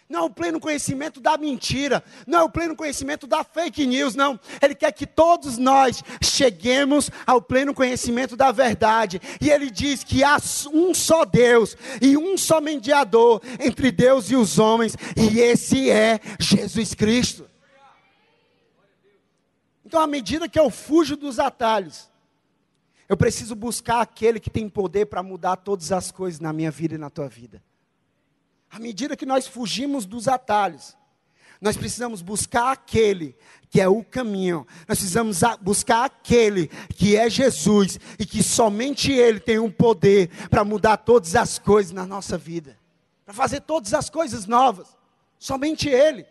Não 0.09 0.19
é 0.19 0.23
o 0.23 0.29
pleno 0.29 0.59
conhecimento 0.59 1.21
da 1.21 1.37
mentira, 1.37 2.03
não 2.27 2.39
é 2.39 2.43
o 2.43 2.49
pleno 2.49 2.75
conhecimento 2.75 3.25
da 3.25 3.41
fake 3.41 3.87
news, 3.87 4.15
não. 4.15 4.37
Ele 4.61 4.75
quer 4.75 4.91
que 4.91 5.07
todos 5.07 5.57
nós 5.57 6.03
cheguemos 6.21 7.09
ao 7.25 7.41
pleno 7.41 7.73
conhecimento 7.73 8.35
da 8.35 8.51
verdade. 8.51 9.21
E 9.39 9.49
ele 9.49 9.71
diz 9.71 10.03
que 10.03 10.25
há 10.25 10.37
um 10.73 10.93
só 10.93 11.23
Deus 11.23 11.77
e 12.01 12.17
um 12.17 12.37
só 12.37 12.59
mediador 12.59 13.41
entre 13.59 13.93
Deus 13.93 14.29
e 14.29 14.35
os 14.35 14.59
homens, 14.59 14.97
e 15.15 15.39
esse 15.39 15.89
é 15.89 16.19
Jesus 16.37 16.93
Cristo. 16.93 17.49
Então, 19.85 20.01
à 20.01 20.05
medida 20.05 20.49
que 20.49 20.59
eu 20.59 20.69
fujo 20.69 21.15
dos 21.15 21.39
atalhos, 21.39 22.09
eu 23.07 23.15
preciso 23.15 23.55
buscar 23.55 24.01
aquele 24.01 24.39
que 24.39 24.49
tem 24.49 24.67
poder 24.67 25.05
para 25.05 25.21
mudar 25.21 25.57
todas 25.57 25.91
as 25.91 26.11
coisas 26.11 26.39
na 26.39 26.51
minha 26.51 26.71
vida 26.71 26.95
e 26.95 26.97
na 26.97 27.09
tua 27.09 27.27
vida. 27.27 27.63
À 28.69 28.79
medida 28.79 29.15
que 29.15 29.25
nós 29.25 29.47
fugimos 29.47 30.05
dos 30.05 30.27
atalhos, 30.27 30.97
nós 31.61 31.77
precisamos 31.77 32.21
buscar 32.21 32.71
aquele 32.71 33.35
que 33.69 33.79
é 33.79 33.87
o 33.87 34.03
caminho. 34.03 34.65
Nós 34.87 34.97
precisamos 34.97 35.39
buscar 35.61 36.05
aquele 36.05 36.67
que 36.95 37.15
é 37.15 37.29
Jesus 37.29 37.99
e 38.19 38.25
que 38.25 38.43
somente 38.43 39.11
ele 39.11 39.39
tem 39.39 39.59
o 39.59 39.65
um 39.65 39.71
poder 39.71 40.29
para 40.49 40.63
mudar 40.63 40.97
todas 40.97 41.35
as 41.35 41.59
coisas 41.59 41.91
na 41.91 42.05
nossa 42.05 42.37
vida, 42.37 42.77
para 43.23 43.33
fazer 43.33 43.61
todas 43.61 43.93
as 43.93 44.09
coisas 44.09 44.45
novas. 44.45 44.97
Somente 45.37 45.87
ele. 45.87 46.25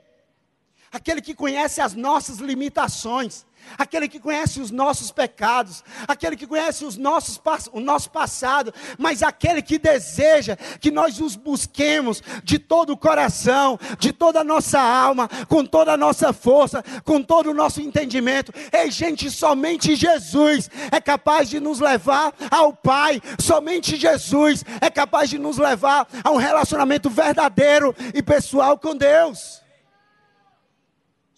Aquele 0.95 1.21
que 1.21 1.35
conhece 1.35 1.81
as 1.81 1.93
nossas 1.93 2.39
limitações, 2.39 3.45
aquele 3.77 4.07
que 4.07 4.21
conhece 4.21 4.61
os 4.61 4.71
nossos 4.71 5.11
pecados, 5.11 5.83
aquele 6.07 6.37
que 6.37 6.47
conhece 6.47 6.85
os 6.85 6.97
nossos, 6.97 7.41
o 7.73 7.81
nosso 7.81 8.11
passado, 8.11 8.73
mas 8.97 9.21
aquele 9.21 9.61
que 9.61 9.77
deseja 9.77 10.55
que 10.81 10.93
nós 10.93 11.21
os 11.21 11.35
busquemos 11.35 12.23
de 12.45 12.61
todo 12.61 12.91
o 12.91 12.97
coração, 12.97 13.77
de 13.99 14.13
toda 14.13 14.41
a 14.41 14.45
nossa 14.45 14.81
alma, 14.81 15.29
com 15.49 15.65
toda 15.65 15.95
a 15.95 15.97
nossa 15.97 16.33
força, 16.33 16.85
com 17.03 17.21
todo 17.21 17.51
o 17.51 17.55
nosso 17.55 17.81
entendimento. 17.81 18.53
Ei, 18.73 18.89
gente, 18.89 19.33
somente 19.33 19.97
Jesus 19.97 20.71
é 20.93 21.01
capaz 21.01 21.51
de 21.51 21.59
nos 21.59 21.81
levar 21.81 22.33
ao 22.53 22.73
Pai, 22.73 23.21
somente 23.41 23.97
Jesus 23.97 24.65
é 24.81 24.89
capaz 24.91 25.29
de 25.29 25.39
nos 25.41 25.59
levar 25.59 26.07
a 26.23 26.31
um 26.31 26.37
relacionamento 26.37 27.11
verdadeiro 27.11 27.93
e 28.15 28.23
pessoal 28.23 28.79
com 28.79 28.95
Deus. 28.95 29.64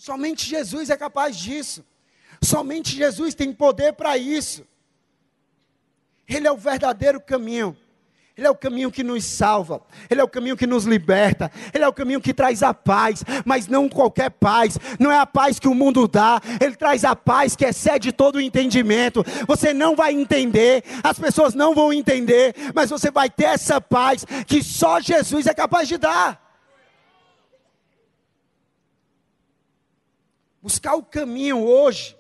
Somente 0.07 0.49
Jesus 0.49 0.89
é 0.89 0.97
capaz 0.97 1.37
disso. 1.37 1.85
Somente 2.41 2.95
Jesus 2.95 3.35
tem 3.35 3.53
poder 3.53 3.93
para 3.95 4.17
isso. 4.17 4.65
Ele 6.29 6.47
é 6.47 6.53
o 6.53 6.57
verdadeiro 6.57 7.21
caminho. 7.21 7.77
Ele 8.37 8.47
é 8.47 8.51
o 8.51 8.55
caminho 8.55 8.93
que 8.93 9.03
nos 9.03 9.25
salva, 9.25 9.81
Ele 10.09 10.21
é 10.21 10.23
o 10.23 10.29
caminho 10.29 10.57
que 10.57 10.67
nos 10.67 10.85
liberta, 10.85 11.51
Ele 11.73 11.83
é 11.83 11.89
o 11.89 11.93
caminho 11.93 12.21
que 12.21 12.35
traz 12.35 12.63
a 12.63 12.75
paz, 12.75 13.25
mas 13.47 13.67
não 13.67 13.89
qualquer 13.89 14.31
paz, 14.31 14.79
não 15.01 15.11
é 15.11 15.19
a 15.19 15.25
paz 15.25 15.59
que 15.59 15.67
o 15.67 15.75
mundo 15.75 16.07
dá, 16.07 16.41
Ele 16.61 16.77
traz 16.77 17.03
a 17.03 17.17
paz 17.17 17.57
que 17.57 17.65
excede 17.65 18.13
todo 18.13 18.37
o 18.37 18.41
entendimento. 18.41 19.25
Você 19.49 19.73
não 19.73 19.97
vai 19.97 20.13
entender, 20.13 20.85
as 21.03 21.19
pessoas 21.19 21.55
não 21.55 21.75
vão 21.75 21.93
entender, 21.93 22.55
mas 22.75 22.91
você 22.91 23.11
vai 23.11 23.29
ter 23.29 23.47
essa 23.47 23.81
paz 23.81 24.25
que 24.47 24.63
só 24.63 25.01
Jesus 25.01 25.47
é 25.47 25.55
capaz 25.55 25.89
de 25.89 25.97
dar. 25.99 26.46
Buscar 30.67 30.97
o 30.97 31.03
caminho 31.05 31.65
hoje 31.65 32.19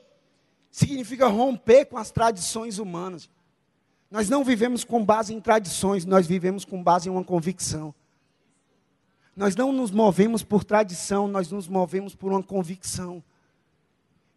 significa 0.70 1.26
romper 1.26 1.86
com 1.86 1.98
as 1.98 2.12
tradições 2.12 2.78
humanas. 2.78 3.28
Nós 4.08 4.28
não 4.28 4.44
vivemos 4.44 4.84
com 4.84 5.04
base 5.04 5.34
em 5.34 5.40
tradições, 5.40 6.04
nós 6.04 6.28
vivemos 6.28 6.64
com 6.64 6.80
base 6.80 7.08
em 7.08 7.10
uma 7.10 7.24
convicção. 7.24 7.92
Nós 9.34 9.56
não 9.56 9.72
nos 9.72 9.90
movemos 9.90 10.44
por 10.44 10.62
tradição, 10.62 11.26
nós 11.26 11.50
nos 11.50 11.66
movemos 11.66 12.14
por 12.14 12.30
uma 12.30 12.40
convicção. 12.40 13.20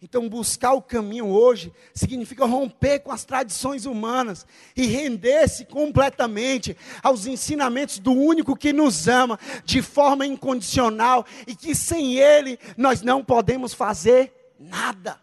Então, 0.02 0.30
buscar 0.30 0.72
o 0.74 0.82
caminho 0.82 1.28
hoje 1.28 1.74
significa 1.94 2.46
romper 2.46 3.00
com 3.00 3.12
as 3.12 3.26
tradições 3.26 3.86
humanas 3.86 4.46
e 4.76 4.86
render-se 4.86 5.66
completamente 5.66 6.76
aos 7.04 7.26
ensinamentos 7.26 8.00
do 8.00 8.14
único 8.14 8.56
que 8.56 8.72
nos 8.72 9.10
ama 9.10 9.38
de 9.66 9.82
forma 9.82 10.26
incondicional 10.26 11.26
e 11.46 11.54
que 11.54 11.76
sem 11.76 12.16
Ele 12.16 12.58
nós 12.78 13.02
não 13.02 13.24
podemos 13.24 13.74
fazer 13.74 14.54
nada. 14.58 15.20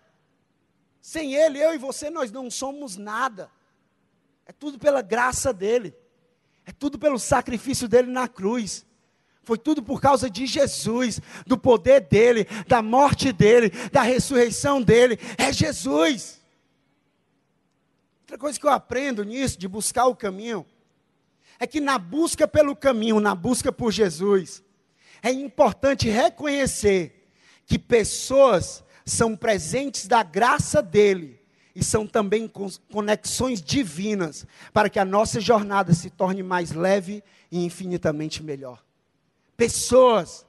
Sem 1.01 1.35
Ele, 1.35 1.59
eu 1.59 1.75
e 1.75 1.79
você, 1.79 2.11
nós 2.11 2.31
não 2.31 2.51
somos 2.51 2.99
nada. 2.99 3.51
É 4.45 4.53
tudo 4.53 4.79
pela 4.79 5.01
graça 5.01 5.55
dEle. 5.55 5.95
É 6.67 6.73
tudo 6.73 6.99
pelo 6.99 7.19
sacrifício 7.19 7.89
dEle 7.89 8.11
na 8.11 8.29
cruz. 8.29 8.85
Foi 9.47 9.57
tudo 9.57 9.81
por 9.81 10.01
causa 10.01 10.29
de 10.29 10.45
Jesus, 10.45 11.21
do 11.47 11.57
poder 11.57 12.01
dEle, 12.01 12.49
da 12.67 12.83
morte 12.83 13.33
dEle, 13.33 13.71
da 13.93 14.03
ressurreição 14.03 14.83
dEle. 14.83 15.21
É 15.39 15.53
Jesus. 15.53 16.41
Outra 18.23 18.37
coisa 18.37 18.59
que 18.59 18.67
eu 18.67 18.71
aprendo 18.73 19.23
nisso, 19.23 19.57
de 19.57 19.69
buscar 19.69 20.07
o 20.07 20.17
caminho, 20.17 20.67
é 21.61 21.67
que 21.67 21.81
na 21.81 21.97
busca 21.97 22.49
pelo 22.49 22.75
caminho, 22.75 23.21
na 23.21 23.37
busca 23.37 23.71
por 23.71 23.93
Jesus, 23.93 24.65
é 25.23 25.31
importante 25.31 26.09
reconhecer 26.09 27.29
que 27.67 27.79
pessoas 27.79 28.83
são 29.05 29.37
presentes 29.37 30.09
da 30.09 30.25
graça 30.25 30.83
dele 30.83 31.41
e 31.73 31.85
são 31.85 32.05
também 32.05 32.51
conexões 32.91 33.63
divinas 33.63 34.45
para 34.73 34.91
que 34.91 34.99
a 34.99 35.05
nossa 35.05 35.41
jornada 35.41 35.95
se 35.95 36.11
torne 36.11 36.43
mais 36.43 36.73
leve 36.73 37.23
e 37.49 37.65
infinitamente 37.65 38.43
melhor. 38.43 38.85
Pessoas 39.57 40.47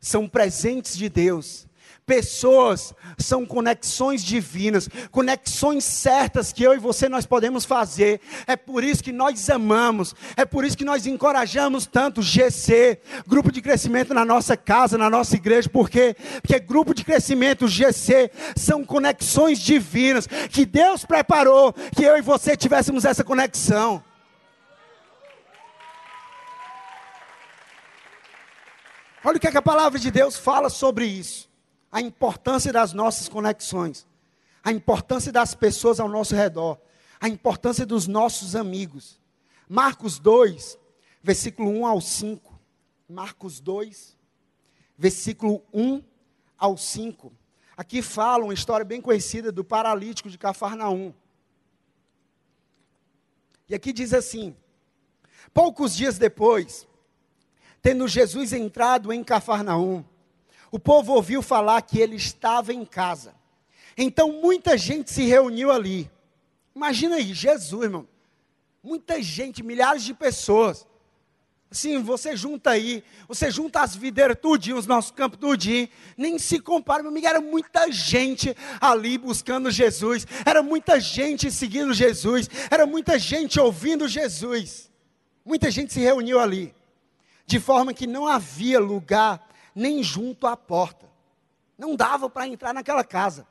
são 0.00 0.28
presentes 0.28 0.96
de 0.96 1.08
Deus 1.08 1.68
Pessoas 2.08 2.94
são 3.18 3.44
conexões 3.44 4.24
divinas, 4.24 4.88
conexões 5.10 5.84
certas 5.84 6.54
que 6.54 6.62
eu 6.62 6.72
e 6.72 6.78
você 6.78 7.06
nós 7.06 7.26
podemos 7.26 7.66
fazer. 7.66 8.22
É 8.46 8.56
por 8.56 8.82
isso 8.82 9.04
que 9.04 9.12
nós 9.12 9.50
amamos, 9.50 10.14
é 10.34 10.46
por 10.46 10.64
isso 10.64 10.74
que 10.74 10.86
nós 10.86 11.06
encorajamos 11.06 11.84
tanto 11.84 12.22
GC, 12.22 12.98
grupo 13.26 13.52
de 13.52 13.60
crescimento 13.60 14.14
na 14.14 14.24
nossa 14.24 14.56
casa, 14.56 14.96
na 14.96 15.10
nossa 15.10 15.36
igreja, 15.36 15.68
porque 15.68 16.16
porque 16.40 16.58
grupo 16.58 16.94
de 16.94 17.04
crescimento 17.04 17.68
GC 17.68 18.30
são 18.56 18.82
conexões 18.86 19.58
divinas 19.58 20.26
que 20.26 20.64
Deus 20.64 21.04
preparou 21.04 21.74
que 21.94 22.04
eu 22.04 22.16
e 22.16 22.22
você 22.22 22.56
tivéssemos 22.56 23.04
essa 23.04 23.22
conexão. 23.22 24.02
Olha 29.24 29.36
o 29.36 29.40
que, 29.40 29.48
é 29.48 29.50
que 29.50 29.58
a 29.58 29.62
palavra 29.62 29.98
de 29.98 30.10
Deus 30.10 30.36
fala 30.36 30.70
sobre 30.70 31.06
isso 31.06 31.48
a 31.90 32.00
importância 32.00 32.72
das 32.72 32.92
nossas 32.92 33.28
conexões, 33.28 34.06
a 34.62 34.70
importância 34.70 35.32
das 35.32 35.54
pessoas 35.54 35.98
ao 35.98 36.08
nosso 36.08 36.34
redor, 36.34 36.78
a 37.20 37.28
importância 37.28 37.84
dos 37.86 38.06
nossos 38.06 38.54
amigos. 38.54 39.18
Marcos 39.68 40.18
2, 40.18 40.78
versículo 41.22 41.70
1 41.70 41.86
ao 41.86 42.00
5. 42.00 42.58
Marcos 43.08 43.60
2, 43.60 44.16
versículo 44.96 45.62
1 45.72 46.02
ao 46.58 46.76
5. 46.76 47.32
Aqui 47.76 48.02
fala 48.02 48.44
uma 48.44 48.54
história 48.54 48.84
bem 48.84 49.00
conhecida 49.00 49.50
do 49.50 49.64
paralítico 49.64 50.28
de 50.28 50.36
Cafarnaum. 50.36 51.14
E 53.68 53.74
aqui 53.74 53.92
diz 53.92 54.12
assim: 54.12 54.56
Poucos 55.54 55.94
dias 55.94 56.18
depois, 56.18 56.87
tendo 57.82 58.08
Jesus 58.08 58.52
entrado 58.52 59.12
em 59.12 59.22
Cafarnaum, 59.22 60.04
o 60.70 60.78
povo 60.78 61.12
ouviu 61.14 61.42
falar 61.42 61.80
que 61.82 61.98
ele 61.98 62.16
estava 62.16 62.72
em 62.72 62.84
casa. 62.84 63.34
Então 63.96 64.32
muita 64.32 64.76
gente 64.76 65.10
se 65.10 65.24
reuniu 65.24 65.70
ali. 65.70 66.10
Imagina 66.74 67.16
aí, 67.16 67.34
Jesus, 67.34 67.82
irmão. 67.82 68.06
Muita 68.82 69.20
gente, 69.20 69.62
milhares 69.62 70.04
de 70.04 70.14
pessoas. 70.14 70.86
Assim, 71.70 72.00
você 72.02 72.34
junta 72.34 72.70
aí, 72.70 73.04
você 73.26 73.50
junta 73.50 73.82
as 73.82 73.94
videiras 73.94 74.38
tudinho, 74.40 74.78
os 74.78 74.86
nossos 74.86 75.10
campos 75.10 75.38
tudinho, 75.38 75.86
nem 76.16 76.38
se 76.38 76.58
compara, 76.60 77.02
meu 77.02 77.10
amigo, 77.10 77.26
era 77.26 77.42
muita 77.42 77.92
gente 77.92 78.56
ali 78.80 79.18
buscando 79.18 79.70
Jesus, 79.70 80.26
era 80.46 80.62
muita 80.62 80.98
gente 80.98 81.50
seguindo 81.50 81.92
Jesus, 81.92 82.48
era 82.70 82.86
muita 82.86 83.18
gente 83.18 83.60
ouvindo 83.60 84.08
Jesus. 84.08 84.90
Muita 85.44 85.70
gente 85.70 85.92
se 85.92 86.00
reuniu 86.00 86.40
ali, 86.40 86.74
de 87.48 87.58
forma 87.58 87.94
que 87.94 88.06
não 88.06 88.28
havia 88.28 88.78
lugar 88.78 89.48
nem 89.74 90.02
junto 90.02 90.46
à 90.46 90.54
porta. 90.54 91.08
Não 91.78 91.96
dava 91.96 92.28
para 92.28 92.46
entrar 92.46 92.74
naquela 92.74 93.02
casa. 93.02 93.46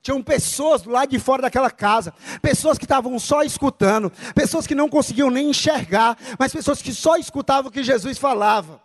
Tinham 0.00 0.22
pessoas 0.22 0.82
do 0.82 0.90
lado 0.90 1.10
de 1.10 1.18
fora 1.18 1.42
daquela 1.42 1.70
casa, 1.70 2.14
pessoas 2.40 2.78
que 2.78 2.84
estavam 2.84 3.18
só 3.18 3.42
escutando, 3.42 4.10
pessoas 4.36 4.68
que 4.68 4.74
não 4.74 4.88
conseguiam 4.88 5.30
nem 5.30 5.50
enxergar, 5.50 6.16
mas 6.38 6.52
pessoas 6.52 6.80
que 6.80 6.94
só 6.94 7.16
escutavam 7.16 7.70
o 7.70 7.72
que 7.72 7.82
Jesus 7.82 8.18
falava. 8.18 8.80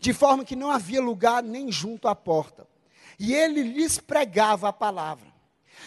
De 0.00 0.14
forma 0.14 0.42
que 0.42 0.56
não 0.56 0.70
havia 0.70 1.02
lugar 1.02 1.42
nem 1.42 1.70
junto 1.70 2.08
à 2.08 2.14
porta. 2.14 2.66
E 3.18 3.34
ele 3.34 3.62
lhes 3.62 3.98
pregava 3.98 4.70
a 4.70 4.72
palavra. 4.72 5.28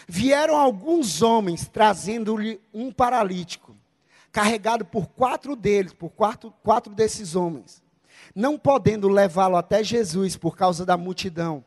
Vieram 0.06 0.56
alguns 0.56 1.22
homens 1.22 1.66
trazendo-lhe 1.66 2.60
um 2.72 2.92
paralítico, 2.92 3.76
carregado 4.32 4.84
por 4.84 5.06
quatro 5.08 5.54
deles, 5.54 5.92
por 5.92 6.10
quatro, 6.10 6.52
quatro 6.62 6.94
desses 6.94 7.36
homens. 7.36 7.82
Não 8.34 8.58
podendo 8.58 9.08
levá-lo 9.08 9.56
até 9.56 9.84
Jesus 9.84 10.36
por 10.36 10.56
causa 10.56 10.86
da 10.86 10.96
multidão, 10.96 11.64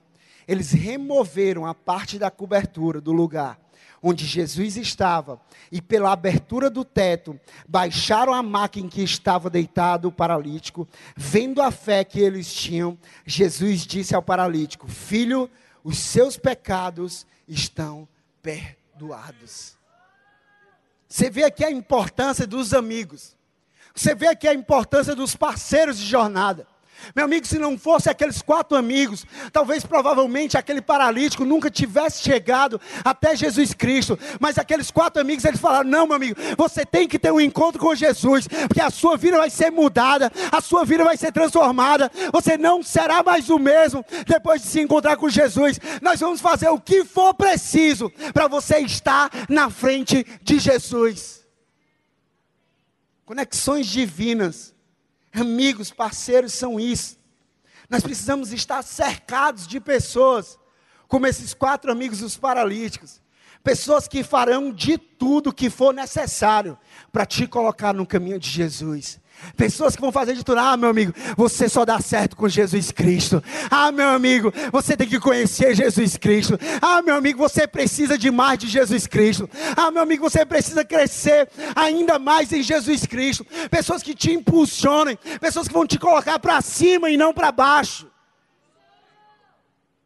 eles 0.48 0.72
removeram 0.72 1.66
a 1.66 1.74
parte 1.74 2.18
da 2.18 2.32
cobertura 2.32 3.00
do 3.00 3.12
lugar 3.12 3.60
onde 4.08 4.24
Jesus 4.24 4.78
estava 4.78 5.42
e 5.72 5.82
pela 5.82 6.12
abertura 6.12 6.70
do 6.70 6.86
teto 6.86 7.40
baixaram 7.68 8.36
a 8.36 8.44
maca 8.44 8.80
em 8.80 8.88
que 8.88 9.02
estava 9.02 9.50
deitado 9.50 10.08
o 10.08 10.12
paralítico. 10.12 10.88
Vendo 11.18 11.60
a 11.60 11.72
fé 11.72 12.04
que 12.04 12.20
eles 12.20 12.54
tinham, 12.54 13.00
Jesus 13.26 13.82
disse 13.82 14.14
ao 14.14 14.22
paralítico: 14.22 14.88
Filho, 14.88 15.50
os 15.84 15.98
seus 15.98 16.38
pecados 16.38 17.26
estão 17.48 18.08
perdoados. 18.44 19.76
Você 21.08 21.30
vê 21.30 21.44
aqui 21.44 21.64
a 21.64 21.72
importância 21.72 22.46
dos 22.46 22.74
amigos. 22.74 23.36
Você 23.94 24.14
vê 24.14 24.28
aqui 24.28 24.48
a 24.48 24.54
importância 24.54 25.16
dos 25.16 25.36
parceiros 25.36 25.98
de 25.98 26.06
jornada. 26.06 26.68
Meu 27.16 27.26
amigo, 27.26 27.46
se 27.46 27.60
não 27.60 27.78
fosse 27.78 28.10
aqueles 28.10 28.42
quatro 28.42 28.78
amigos, 28.78 29.26
talvez 29.52 29.86
provavelmente 29.86 30.58
aquele 30.58 30.82
paralítico 30.82 31.44
nunca 31.44 31.70
tivesse 31.70 32.24
chegado 32.24 32.80
até 33.04 33.36
Jesus 33.36 33.74
Cristo. 33.74 34.18
Mas 34.40 34.58
aqueles 34.58 34.90
quatro 34.90 35.22
amigos, 35.22 35.44
eles 35.46 35.60
falaram: 35.60 35.90
Não, 35.90 36.08
meu 36.08 36.16
amigo, 36.16 36.36
você 36.58 36.86
tem 36.86 37.08
que 37.08 37.20
ter 37.20 37.32
um 37.32 37.42
encontro 37.42 37.80
com 37.80 37.94
Jesus, 37.94 38.48
porque 38.68 38.82
a 38.82 38.90
sua 38.90 39.18
vida 39.18 39.38
vai 39.38 39.50
ser 39.50 39.72
mudada, 39.72 40.32
a 40.52 40.62
sua 40.62 40.86
vida 40.86 41.04
vai 41.04 41.18
ser 41.18 41.32
transformada. 41.32 42.12
Você 42.32 42.58
não 42.58 42.82
será 42.82 43.22
mais 43.22 43.50
o 43.50 43.60
mesmo 43.60 44.06
depois 44.26 44.62
de 44.62 44.68
se 44.68 44.80
encontrar 44.80 45.18
com 45.18 45.30
Jesus. 45.30 45.80
Nós 46.02 46.20
vamos 46.20 46.42
fazer 46.42 46.70
o 46.70 46.80
que 46.80 47.04
for 47.04 47.34
preciso 47.34 48.12
para 48.34 48.48
você 48.48 48.80
estar 48.80 49.30
na 49.50 49.70
frente 49.70 50.26
de 50.42 50.60
Jesus. 50.60 51.46
Conexões 53.26 53.88
divinas 53.88 54.75
Amigos, 55.36 55.92
parceiros 55.92 56.54
são 56.54 56.80
isso. 56.80 57.18
Nós 57.90 58.02
precisamos 58.02 58.54
estar 58.54 58.82
cercados 58.82 59.68
de 59.68 59.80
pessoas, 59.82 60.58
como 61.08 61.28
esses 61.28 61.54
quatro 61.54 61.92
amigos 61.92 62.20
dos 62.20 62.38
paralíticos. 62.38 63.22
Pessoas 63.62 64.08
que 64.08 64.24
farão 64.24 64.72
de 64.72 64.98
tudo 64.98 65.54
que 65.54 65.70
for 65.70 65.94
necessário 65.94 66.78
para 67.12 67.26
te 67.26 67.46
colocar 67.48 67.94
no 67.94 68.06
caminho 68.06 68.40
de 68.40 68.50
Jesus. 68.50 69.20
Pessoas 69.56 69.96
que 69.96 70.02
vão 70.02 70.12
fazer 70.12 70.34
de 70.34 70.44
tudo. 70.44 70.60
Ah, 70.60 70.76
meu 70.76 70.90
amigo, 70.90 71.14
você 71.38 71.70
só 71.70 71.86
dá 71.86 72.00
certo 72.00 72.36
com 72.36 72.48
Jesus 72.48 72.92
Cristo. 72.92 73.44
Ah, 73.70 73.92
meu 73.92 74.10
amigo, 74.10 74.54
você 74.72 74.98
tem 74.98 75.08
que 75.08 75.20
conhecer 75.20 75.76
Jesus 75.76 76.18
Cristo. 76.18 76.58
Ah, 76.82 77.02
meu 77.02 77.16
amigo, 77.16 77.38
você 77.38 77.68
precisa 77.68 78.18
de 78.18 78.32
mais 78.32 78.60
de 78.60 78.68
Jesus 78.68 79.08
Cristo. 79.08 79.50
Ah, 79.76 79.92
meu 79.92 80.02
amigo, 80.02 80.30
você 80.30 80.46
precisa 80.46 80.84
crescer 80.84 81.50
ainda 81.76 82.18
mais 82.18 82.52
em 82.52 82.64
Jesus 82.64 83.06
Cristo. 83.06 83.46
Pessoas 83.70 84.02
que 84.02 84.16
te 84.16 84.32
impulsionem, 84.32 85.18
pessoas 85.40 85.68
que 85.68 85.74
vão 85.74 85.86
te 85.86 86.00
colocar 86.00 86.40
para 86.40 86.62
cima 86.62 87.10
e 87.10 87.18
não 87.18 87.34
para 87.34 87.52
baixo. 87.52 88.10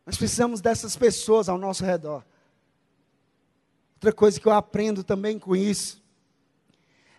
Nós 0.06 0.18
precisamos 0.18 0.60
dessas 0.60 0.96
pessoas 0.96 1.48
ao 1.48 1.58
nosso 1.58 1.86
redor. 1.86 2.24
Outra 3.96 4.12
coisa 4.12 4.40
que 4.40 4.48
eu 4.48 4.54
aprendo 4.54 5.04
também 5.04 5.38
com 5.38 5.56
isso 5.56 6.02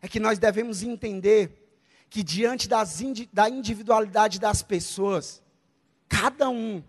é 0.02 0.08
que 0.08 0.18
nós 0.18 0.38
devemos 0.38 0.82
entender 0.82 1.59
que 2.10 2.24
diante 2.24 2.68
das, 2.68 3.00
da 3.32 3.48
individualidade 3.48 4.40
das 4.40 4.62
pessoas, 4.62 5.40
cada 6.08 6.50
um, 6.50 6.82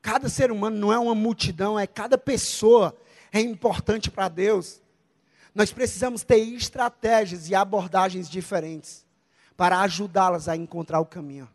cada 0.00 0.28
ser 0.28 0.52
humano 0.52 0.76
não 0.76 0.92
é 0.92 0.98
uma 0.98 1.16
multidão, 1.16 1.76
é 1.76 1.86
cada 1.86 2.16
pessoa 2.16 2.96
é 3.32 3.40
importante 3.40 4.08
para 4.08 4.28
Deus. 4.28 4.80
Nós 5.52 5.72
precisamos 5.72 6.22
ter 6.22 6.38
estratégias 6.38 7.50
e 7.50 7.54
abordagens 7.56 8.30
diferentes 8.30 9.04
para 9.56 9.80
ajudá-las 9.80 10.48
a 10.48 10.56
encontrar 10.56 11.00
o 11.00 11.04
caminho. 11.04 11.48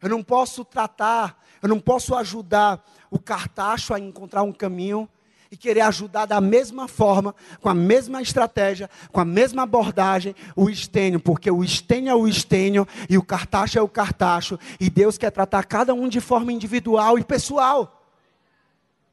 Eu 0.00 0.10
não 0.10 0.22
posso 0.22 0.64
tratar, 0.64 1.42
eu 1.62 1.68
não 1.68 1.80
posso 1.80 2.14
ajudar 2.14 2.86
o 3.10 3.18
cartacho 3.18 3.94
a 3.94 3.98
encontrar 3.98 4.42
um 4.42 4.52
caminho 4.52 5.08
e 5.50 5.56
querer 5.56 5.80
ajudar 5.82 6.26
da 6.26 6.40
mesma 6.40 6.86
forma, 6.86 7.34
com 7.60 7.68
a 7.68 7.74
mesma 7.74 8.20
estratégia, 8.20 8.88
com 9.10 9.20
a 9.20 9.24
mesma 9.24 9.62
abordagem, 9.62 10.34
o 10.54 10.68
estênio, 10.68 11.18
porque 11.20 11.50
o 11.50 11.64
estênio 11.64 12.10
é 12.10 12.14
o 12.14 12.28
estênio 12.28 12.86
e 13.08 13.16
o 13.16 13.22
cartacho 13.22 13.78
é 13.78 13.82
o 13.82 13.88
cartacho, 13.88 14.58
e 14.78 14.90
Deus 14.90 15.16
quer 15.16 15.30
tratar 15.30 15.64
cada 15.64 15.94
um 15.94 16.08
de 16.08 16.20
forma 16.20 16.52
individual 16.52 17.18
e 17.18 17.24
pessoal. 17.24 17.94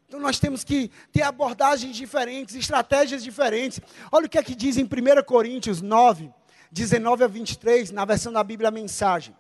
Então 0.07 0.19
nós 0.19 0.39
temos 0.39 0.63
que 0.63 0.91
ter 1.11 1.23
abordagens 1.23 1.95
diferentes, 1.95 2.55
estratégias 2.55 3.23
diferentes. 3.23 3.79
Olha 4.11 4.27
o 4.27 4.29
que 4.29 4.37
é 4.37 4.43
que 4.43 4.55
diz 4.55 4.77
em 4.77 4.83
1 4.83 5.23
Coríntios 5.25 5.81
9, 5.81 6.31
19 6.71 7.23
a 7.23 7.27
23, 7.27 7.91
na 7.91 8.05
versão 8.05 8.31
da 8.31 8.43
Bíblia 8.43 8.69
Mensagem. 8.69 9.35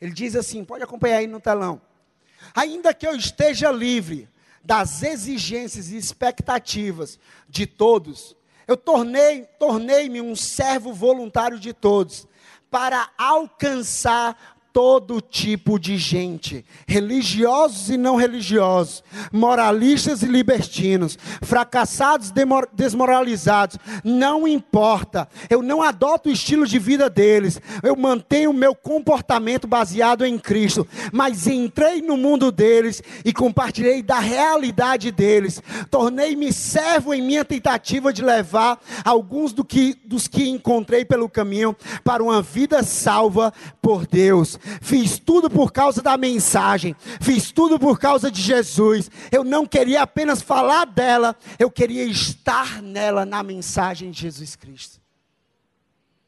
Ele 0.00 0.12
diz 0.12 0.36
assim, 0.36 0.64
pode 0.64 0.84
acompanhar 0.84 1.18
aí 1.18 1.26
no 1.26 1.40
telão. 1.40 1.80
Ainda 2.54 2.94
que 2.94 3.06
eu 3.06 3.16
esteja 3.16 3.72
livre, 3.72 4.28
das 4.66 5.04
exigências 5.04 5.92
e 5.92 5.96
expectativas 5.96 7.20
de 7.48 7.66
todos, 7.66 8.36
eu 8.66 8.76
tornei, 8.76 9.44
tornei-me 9.60 10.20
um 10.20 10.34
servo 10.34 10.92
voluntário 10.92 11.58
de 11.58 11.72
todos, 11.72 12.26
para 12.68 13.08
alcançar 13.16 14.55
todo 14.76 15.22
tipo 15.22 15.78
de 15.78 15.96
gente, 15.96 16.62
religiosos 16.86 17.88
e 17.88 17.96
não 17.96 18.14
religiosos, 18.14 19.02
moralistas 19.32 20.22
e 20.22 20.26
libertinos, 20.26 21.18
fracassados, 21.40 22.30
desmoralizados, 22.74 23.78
não 24.04 24.46
importa, 24.46 25.30
eu 25.48 25.62
não 25.62 25.82
adoto 25.82 26.28
o 26.28 26.32
estilo 26.32 26.66
de 26.66 26.78
vida 26.78 27.08
deles, 27.08 27.58
eu 27.82 27.96
mantenho 27.96 28.50
o 28.50 28.52
meu 28.52 28.74
comportamento 28.74 29.66
baseado 29.66 30.26
em 30.26 30.38
Cristo, 30.38 30.86
mas 31.10 31.46
entrei 31.46 32.02
no 32.02 32.18
mundo 32.18 32.52
deles 32.52 33.02
e 33.24 33.32
compartilhei 33.32 34.02
da 34.02 34.18
realidade 34.18 35.10
deles, 35.10 35.62
tornei-me 35.90 36.52
servo 36.52 37.14
em 37.14 37.22
minha 37.22 37.46
tentativa 37.46 38.12
de 38.12 38.22
levar 38.22 38.78
alguns 39.02 39.54
do 39.54 39.64
que, 39.64 39.96
dos 40.04 40.28
que 40.28 40.46
encontrei 40.46 41.02
pelo 41.02 41.30
caminho 41.30 41.74
para 42.04 42.22
uma 42.22 42.42
vida 42.42 42.82
salva 42.82 43.54
por 43.80 44.06
Deus 44.06 44.58
fiz 44.80 45.18
tudo 45.18 45.50
por 45.50 45.72
causa 45.72 46.02
da 46.02 46.16
mensagem, 46.16 46.94
fiz 47.20 47.50
tudo 47.50 47.78
por 47.78 47.98
causa 47.98 48.30
de 48.30 48.40
Jesus. 48.40 49.10
Eu 49.30 49.44
não 49.44 49.66
queria 49.66 50.02
apenas 50.02 50.42
falar 50.42 50.86
dela, 50.86 51.36
eu 51.58 51.70
queria 51.70 52.04
estar 52.04 52.82
nela 52.82 53.24
na 53.24 53.42
mensagem 53.42 54.10
de 54.10 54.20
Jesus 54.20 54.56
Cristo. 54.56 55.00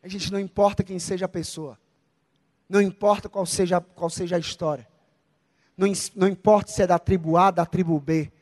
A 0.02 0.08
gente 0.08 0.32
não 0.32 0.38
importa 0.38 0.82
quem 0.84 0.98
seja 0.98 1.26
a 1.26 1.28
pessoa, 1.28 1.78
não 2.68 2.80
importa 2.80 3.28
qual 3.28 3.44
seja, 3.44 3.80
qual 3.80 4.08
seja 4.08 4.36
a 4.36 4.38
história, 4.38 4.86
não, 5.76 5.86
não 6.16 6.28
importa 6.28 6.72
se 6.72 6.82
é 6.82 6.86
da 6.86 6.98
tribo 6.98 7.36
A, 7.36 7.50
da 7.50 7.64
tribo 7.64 8.00
B, 8.00 8.32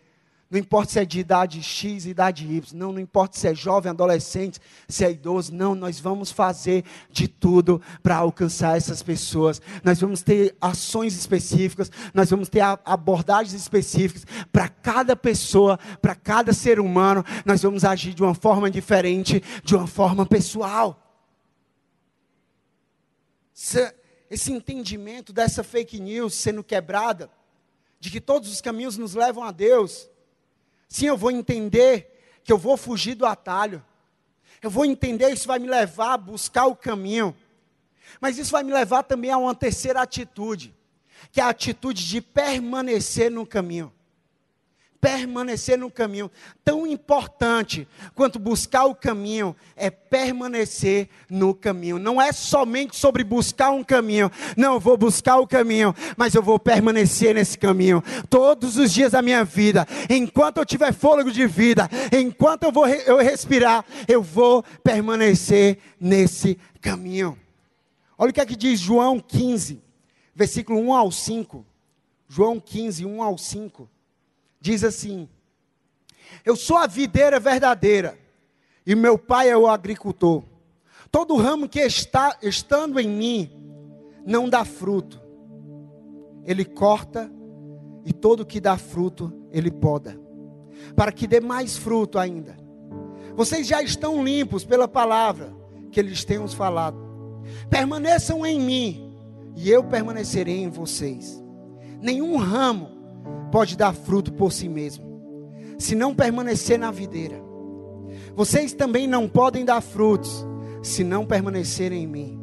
não 0.49 0.61
importa 0.61 0.93
se 0.93 1.01
é 1.01 1.05
de 1.05 1.19
idade 1.19 1.61
X, 1.61 2.07
idade 2.07 2.47
Y, 2.47 2.79
não, 2.79 2.93
não 2.93 3.01
importa 3.01 3.37
se 3.37 3.49
é 3.49 3.55
jovem, 3.55 3.91
adolescente, 3.91 4.61
se 4.89 5.05
é 5.05 5.11
idoso, 5.11 5.53
não, 5.53 5.75
nós 5.75 5.99
vamos 5.99 6.31
fazer 6.31 6.85
de 7.11 7.27
tudo 7.27 7.83
para 8.01 8.17
alcançar 8.17 8.77
essas 8.77 9.03
pessoas. 9.03 9.61
Nós 9.83 10.01
vamos 10.01 10.23
ter 10.23 10.57
ações 10.61 11.17
específicas, 11.17 11.91
nós 12.15 12.31
vamos 12.31 12.49
ter 12.49 12.61
abordagens 12.85 13.61
específicas 13.61 14.25
para 14.53 14.69
cada 14.69 15.17
pessoa, 15.17 15.79
para 16.01 16.15
cada 16.15 16.53
ser 16.53 16.79
humano, 16.79 17.25
nós 17.45 17.61
vamos 17.63 17.85
agir 17.85 18.15
de 18.15 18.23
uma 18.23 18.35
forma 18.35 18.71
diferente, 18.71 19.43
de 19.65 19.75
uma 19.75 19.89
forma 19.89 20.25
pessoal. 20.25 21.03
Esse 24.31 24.53
entendimento 24.53 25.33
dessa 25.33 25.65
fake 25.65 25.99
news 25.99 26.35
sendo 26.35 26.63
quebrada, 26.63 27.29
de 27.99 28.11
que 28.13 28.21
todos 28.21 28.53
os 28.53 28.61
caminhos 28.61 28.97
nos 28.97 29.15
levam 29.15 29.43
a 29.43 29.51
Deus, 29.51 30.09
Sim, 30.89 31.07
eu 31.07 31.17
vou 31.17 31.31
entender 31.31 32.41
que 32.45 32.53
eu 32.53 32.59
vou 32.59 32.77
fugir 32.77 33.15
do 33.15 33.27
atalho. 33.27 33.85
Eu 34.63 34.71
vou 34.71 34.85
entender, 34.85 35.31
isso 35.31 35.47
vai 35.47 35.59
me 35.59 35.69
levar 35.69 36.15
a 36.15 36.19
buscar 36.19 36.67
o 36.67 36.77
caminho. 36.77 37.37
Mas 38.21 38.39
isso 38.39 38.53
vai 38.53 38.63
me 38.63 38.73
levar 38.73 39.03
também 39.03 39.31
a 39.31 39.39
uma 39.39 39.55
terceira 39.55 40.01
atitude, 40.01 40.75
que 41.33 41.41
é 41.41 41.45
a 41.45 41.49
atitude 41.49 42.07
de 42.07 42.21
permanecer 42.21 43.31
no 43.31 43.47
caminho 43.47 43.93
permanecer 45.01 45.79
no 45.79 45.91
caminho. 45.91 46.31
Tão 46.65 46.87
importante 46.87 47.87
quanto 48.15 48.39
buscar 48.39 48.85
o 48.87 48.95
caminho 48.95 49.55
é 49.77 49.91
permanecer 49.91 51.09
no 51.31 51.55
caminho. 51.55 51.99
Não 51.99 52.21
é 52.21 52.33
somente 52.33 52.97
sobre 52.97 53.23
buscar 53.23 53.71
um 53.71 53.85
caminho. 53.85 54.31
Não, 54.57 54.81
vou 54.81 54.97
buscar 54.97 55.39
o 55.39 55.47
caminho, 55.47 55.95
mas 56.17 56.35
eu 56.35 56.43
vou 56.43 56.59
permanecer 56.59 57.35
nesse 57.35 57.59
caminho 57.59 58.03
todos 58.29 58.77
os 58.77 58.93
dias 58.93 59.13
da 59.13 59.23
minha 59.23 59.45
vida. 59.45 59.87
Enquanto 60.09 60.59
eu 60.59 60.67
tiver 60.67 60.93
fôlego 60.93 61.31
de 61.31 61.47
vida, 61.47 61.89
enquanto 62.13 62.65
eu 62.65 62.73
vou 62.73 62.87
eu 62.87 63.19
respirar, 63.19 63.85
eu 64.09 64.23
vou 64.23 64.63
permanecer 64.83 65.79
nesse 66.01 66.59
caminho. 66.81 67.39
Olha 68.19 68.31
o 68.31 68.33
que 68.33 68.41
é 68.41 68.47
que 68.47 68.57
diz 68.57 68.81
João 68.81 69.21
15, 69.21 69.83
versículo 70.35 70.81
1 70.81 70.95
ao 70.95 71.13
5. 71.13 71.67
João 72.29 72.59
15, 72.59 73.05
1 73.07 73.23
ao 73.23 73.39
5 73.39 73.96
diz 74.61 74.85
assim: 74.85 75.29
Eu 76.45 76.57
sou 76.57 76.77
a 76.77 76.87
videira 76.87 77.39
verdadeira, 77.39 78.19
e 78.87 78.95
meu 78.95 79.19
pai 79.19 79.51
é 79.51 79.57
o 79.57 79.67
agricultor. 79.67 80.45
Todo 81.11 81.37
ramo 81.37 81.69
que 81.69 81.81
está 81.81 82.37
estando 82.43 82.99
em 82.99 83.09
mim 83.09 83.51
não 84.27 84.49
dá 84.49 84.65
fruto, 84.65 85.21
ele 86.45 86.65
corta, 86.65 87.31
e 88.05 88.13
todo 88.13 88.47
que 88.47 88.61
dá 88.61 88.77
fruto, 88.77 89.33
ele 89.51 89.71
poda, 89.71 90.19
para 90.95 91.11
que 91.13 91.27
dê 91.27 91.41
mais 91.41 91.77
fruto 91.77 92.19
ainda. 92.19 92.57
Vocês 93.35 93.67
já 93.67 93.83
estão 93.83 94.25
limpos 94.25 94.65
pela 94.65 94.89
palavra 94.89 95.55
que 95.91 96.01
eles 96.01 96.25
têm 96.25 96.47
falado. 96.49 96.99
Permaneçam 97.69 98.45
em 98.45 98.61
mim, 98.61 99.17
e 99.57 99.71
eu 99.71 99.85
permanecerei 99.85 100.59
em 100.59 100.69
vocês. 100.69 101.43
Nenhum 102.01 102.37
ramo 102.37 102.96
pode 103.51 103.77
dar 103.77 103.95
fruto 103.95 104.33
por 104.33 104.53
si 104.53 104.69
mesmo, 104.69 105.05
se 105.79 105.95
não 105.95 106.15
permanecer 106.15 106.79
na 106.79 106.91
videira. 106.91 107.41
Vocês 108.35 108.73
também 108.73 109.07
não 109.07 109.29
podem 109.29 109.65
dar 109.65 109.81
frutos, 109.81 110.47
se 110.83 111.03
não 111.03 111.25
permanecerem 111.25 112.05
em 112.05 112.07
mim. 112.07 112.41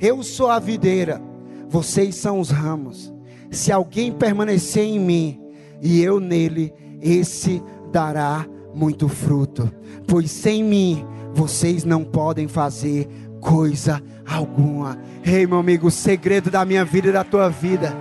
Eu 0.00 0.22
sou 0.22 0.50
a 0.50 0.58
videira, 0.58 1.22
vocês 1.68 2.14
são 2.16 2.40
os 2.40 2.50
ramos. 2.50 3.12
Se 3.50 3.72
alguém 3.72 4.12
permanecer 4.12 4.84
em 4.84 4.98
mim 4.98 5.40
e 5.80 6.02
eu 6.02 6.20
nele, 6.20 6.72
esse 7.00 7.62
dará 7.92 8.46
muito 8.74 9.08
fruto. 9.08 9.72
Pois 10.06 10.30
sem 10.30 10.62
mim 10.62 11.04
vocês 11.32 11.84
não 11.84 12.04
podem 12.04 12.48
fazer 12.48 13.08
coisa 13.40 14.02
alguma. 14.26 14.98
Ei, 15.24 15.46
meu 15.46 15.58
amigo, 15.58 15.86
o 15.86 15.90
segredo 15.90 16.50
da 16.50 16.64
minha 16.64 16.84
vida 16.84 17.08
e 17.08 17.12
da 17.12 17.24
tua 17.24 17.48
vida. 17.48 17.96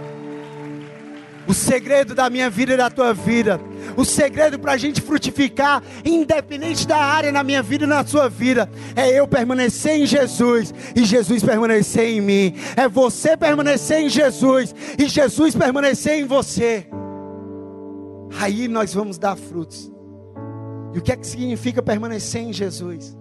O 1.47 1.53
segredo 1.53 2.15
da 2.15 2.29
minha 2.29 2.49
vida 2.49 2.73
e 2.73 2.77
da 2.77 2.89
tua 2.89 3.13
vida. 3.13 3.59
O 3.95 4.03
segredo 4.03 4.57
para 4.57 4.73
a 4.73 4.77
gente 4.77 4.99
frutificar, 5.01 5.83
independente 6.03 6.87
da 6.87 6.97
área 6.97 7.31
na 7.31 7.43
minha 7.43 7.61
vida 7.61 7.85
e 7.85 7.87
na 7.87 8.05
sua 8.05 8.27
vida, 8.27 8.69
é 8.95 9.09
eu 9.09 9.27
permanecer 9.27 9.93
em 9.93 10.05
Jesus 10.05 10.73
e 10.95 11.05
Jesus 11.05 11.43
permanecer 11.43 12.09
em 12.09 12.21
mim. 12.21 12.55
É 12.75 12.87
você 12.87 13.37
permanecer 13.37 13.99
em 13.99 14.09
Jesus 14.09 14.73
e 14.97 15.07
Jesus 15.07 15.55
permanecer 15.55 16.19
em 16.19 16.25
você. 16.25 16.87
Aí 18.39 18.67
nós 18.67 18.93
vamos 18.93 19.17
dar 19.17 19.35
frutos. 19.35 19.91
E 20.93 20.99
o 20.99 21.01
que 21.01 21.11
é 21.11 21.15
que 21.15 21.27
significa 21.27 21.81
permanecer 21.81 22.41
em 22.41 22.53
Jesus? 22.53 23.15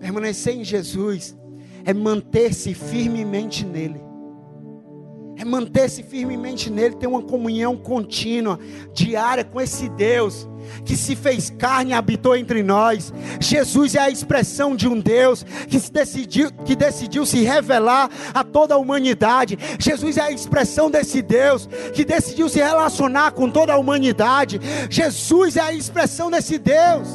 Permanecer 0.00 0.54
em 0.54 0.64
Jesus 0.64 1.36
é 1.84 1.92
manter-se 1.92 2.74
firmemente 2.74 3.64
nele. 3.64 4.11
É 5.42 5.44
manter-se 5.44 6.04
firmemente 6.04 6.70
nele, 6.70 6.94
ter 6.94 7.08
uma 7.08 7.20
comunhão 7.20 7.76
contínua, 7.76 8.60
diária 8.94 9.42
com 9.42 9.60
esse 9.60 9.88
Deus 9.88 10.48
que 10.84 10.96
se 10.96 11.16
fez 11.16 11.50
carne 11.50 11.90
e 11.90 11.94
habitou 11.94 12.36
entre 12.36 12.62
nós. 12.62 13.12
Jesus 13.40 13.96
é 13.96 13.98
a 13.98 14.08
expressão 14.08 14.76
de 14.76 14.86
um 14.86 15.00
Deus 15.00 15.44
que 15.68 15.80
decidiu, 15.90 16.52
que 16.64 16.76
decidiu 16.76 17.26
se 17.26 17.42
revelar 17.42 18.08
a 18.32 18.44
toda 18.44 18.74
a 18.74 18.78
humanidade. 18.78 19.58
Jesus 19.80 20.16
é 20.16 20.20
a 20.20 20.30
expressão 20.30 20.88
desse 20.88 21.20
Deus 21.20 21.68
que 21.92 22.04
decidiu 22.04 22.48
se 22.48 22.60
relacionar 22.60 23.32
com 23.32 23.50
toda 23.50 23.72
a 23.72 23.78
humanidade. 23.78 24.60
Jesus 24.88 25.56
é 25.56 25.62
a 25.62 25.72
expressão 25.72 26.30
desse 26.30 26.56
Deus. 26.56 27.08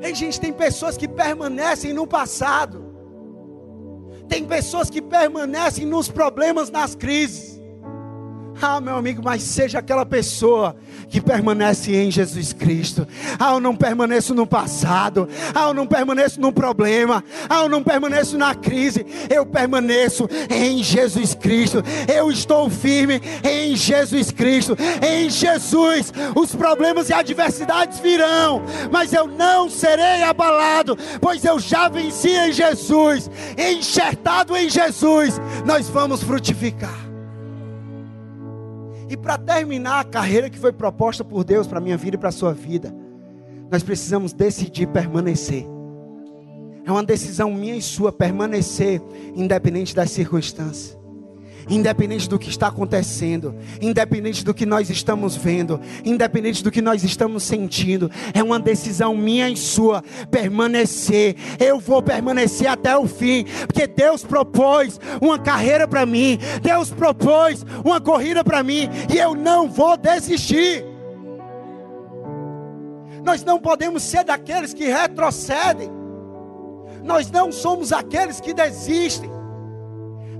Tem 0.00 0.12
gente, 0.12 0.40
tem 0.40 0.52
pessoas 0.52 0.96
que 0.96 1.06
permanecem 1.06 1.92
no 1.92 2.04
passado. 2.04 2.89
Tem 4.30 4.44
pessoas 4.44 4.88
que 4.88 5.02
permanecem 5.02 5.84
nos 5.84 6.08
problemas, 6.08 6.70
nas 6.70 6.94
crises. 6.94 7.49
Ah, 8.62 8.80
meu 8.80 8.96
amigo, 8.96 9.22
mas 9.24 9.42
seja 9.42 9.78
aquela 9.78 10.04
pessoa 10.04 10.76
que 11.08 11.20
permanece 11.20 11.94
em 11.94 12.10
Jesus 12.10 12.52
Cristo. 12.52 13.06
Ah, 13.38 13.54
eu 13.54 13.60
não 13.60 13.74
permaneço 13.74 14.34
no 14.34 14.46
passado. 14.46 15.28
Ah, 15.54 15.68
eu 15.68 15.74
não 15.74 15.86
permaneço 15.86 16.40
no 16.40 16.52
problema. 16.52 17.24
Ah, 17.48 17.62
eu 17.62 17.68
não 17.68 17.82
permaneço 17.82 18.36
na 18.36 18.54
crise. 18.54 19.04
Eu 19.28 19.46
permaneço 19.46 20.28
em 20.50 20.82
Jesus 20.82 21.34
Cristo. 21.34 21.82
Eu 22.12 22.30
estou 22.30 22.68
firme 22.68 23.20
em 23.42 23.74
Jesus 23.74 24.30
Cristo. 24.30 24.76
Em 25.02 25.30
Jesus, 25.30 26.12
os 26.34 26.54
problemas 26.54 27.08
e 27.08 27.12
adversidades 27.12 27.98
virão, 27.98 28.62
mas 28.90 29.12
eu 29.12 29.26
não 29.26 29.68
serei 29.68 30.22
abalado, 30.22 30.96
pois 31.20 31.44
eu 31.44 31.58
já 31.58 31.88
venci 31.88 32.30
em 32.30 32.52
Jesus. 32.52 33.30
Enxertado 33.56 34.56
em 34.56 34.68
Jesus, 34.68 35.40
nós 35.64 35.88
vamos 35.88 36.22
frutificar. 36.22 37.09
E 39.10 39.16
para 39.16 39.36
terminar 39.36 40.00
a 40.00 40.04
carreira 40.04 40.48
que 40.48 40.58
foi 40.58 40.72
proposta 40.72 41.24
por 41.24 41.42
Deus 41.42 41.66
para 41.66 41.80
minha 41.80 41.96
vida 41.96 42.14
e 42.14 42.18
para 42.18 42.28
a 42.28 42.32
sua 42.32 42.54
vida, 42.54 42.94
nós 43.70 43.82
precisamos 43.82 44.32
decidir 44.32 44.86
permanecer. 44.86 45.66
É 46.86 46.90
uma 46.92 47.02
decisão 47.02 47.52
minha 47.52 47.74
e 47.74 47.82
sua 47.82 48.12
permanecer, 48.12 49.02
independente 49.34 49.94
das 49.94 50.12
circunstâncias 50.12 50.99
independente 51.68 52.28
do 52.28 52.38
que 52.38 52.48
está 52.48 52.68
acontecendo, 52.68 53.54
independente 53.80 54.44
do 54.44 54.54
que 54.54 54.64
nós 54.66 54.90
estamos 54.90 55.36
vendo, 55.36 55.80
independente 56.04 56.62
do 56.62 56.70
que 56.70 56.82
nós 56.82 57.04
estamos 57.04 57.42
sentindo, 57.42 58.10
é 58.32 58.42
uma 58.42 58.58
decisão 58.58 59.16
minha 59.16 59.48
e 59.48 59.56
sua 59.56 60.02
permanecer. 60.30 61.36
Eu 61.58 61.78
vou 61.78 62.02
permanecer 62.02 62.68
até 62.68 62.96
o 62.96 63.06
fim, 63.06 63.44
porque 63.66 63.86
Deus 63.86 64.24
propôs 64.24 64.98
uma 65.20 65.38
carreira 65.38 65.86
para 65.86 66.06
mim, 66.06 66.38
Deus 66.62 66.90
propôs 66.90 67.64
uma 67.84 68.00
corrida 68.00 68.42
para 68.44 68.62
mim 68.62 68.88
e 69.12 69.18
eu 69.18 69.34
não 69.34 69.68
vou 69.68 69.96
desistir. 69.96 70.84
Nós 73.24 73.44
não 73.44 73.58
podemos 73.58 74.02
ser 74.02 74.24
daqueles 74.24 74.72
que 74.72 74.86
retrocedem. 74.86 75.90
Nós 77.02 77.30
não 77.30 77.50
somos 77.52 77.92
aqueles 77.92 78.40
que 78.40 78.52
desistem. 78.52 79.29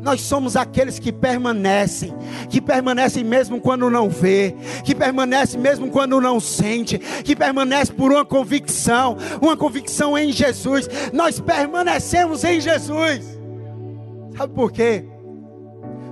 Nós 0.02 0.22
somos 0.22 0.56
aqueles 0.56 0.98
que 0.98 1.12
permanecem, 1.12 2.14
que 2.48 2.60
permanecem 2.60 3.22
mesmo 3.22 3.60
quando 3.60 3.90
não 3.90 4.08
vê, 4.08 4.54
que 4.84 4.94
permanece 4.94 5.58
mesmo 5.58 5.90
quando 5.90 6.20
não 6.20 6.40
sente, 6.40 6.98
que 6.98 7.36
permanece 7.36 7.92
por 7.92 8.10
uma 8.10 8.24
convicção, 8.24 9.16
uma 9.42 9.56
convicção 9.56 10.16
em 10.16 10.32
Jesus. 10.32 10.88
Nós 11.12 11.38
permanecemos 11.38 12.44
em 12.44 12.60
Jesus. 12.60 13.38
Sabe 14.36 14.54
por 14.54 14.72
quê? 14.72 15.04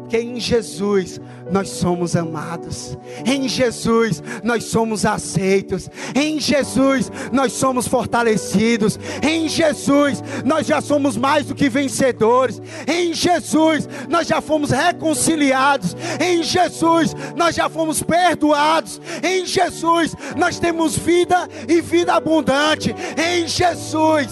Que 0.08 0.16
em 0.16 0.40
Jesus 0.40 1.20
nós 1.50 1.68
somos 1.68 2.16
amados, 2.16 2.96
em 3.24 3.48
Jesus 3.48 4.22
nós 4.42 4.64
somos 4.64 5.04
aceitos, 5.04 5.88
em 6.14 6.40
Jesus 6.40 7.10
nós 7.32 7.52
somos 7.52 7.86
fortalecidos, 7.86 8.98
em 9.22 9.48
Jesus 9.48 10.22
nós 10.44 10.66
já 10.66 10.80
somos 10.80 11.16
mais 11.16 11.46
do 11.46 11.54
que 11.54 11.68
vencedores, 11.68 12.60
em 12.86 13.12
Jesus 13.12 13.88
nós 14.08 14.26
já 14.26 14.40
fomos 14.40 14.70
reconciliados, 14.70 15.96
em 16.20 16.42
Jesus 16.42 17.14
nós 17.36 17.54
já 17.54 17.68
fomos 17.68 18.02
perdoados, 18.02 19.00
em 19.22 19.46
Jesus 19.46 20.14
nós 20.36 20.58
temos 20.58 20.96
vida 20.96 21.48
e 21.68 21.80
vida 21.80 22.14
abundante, 22.14 22.94
em 23.16 23.46
Jesus 23.46 24.28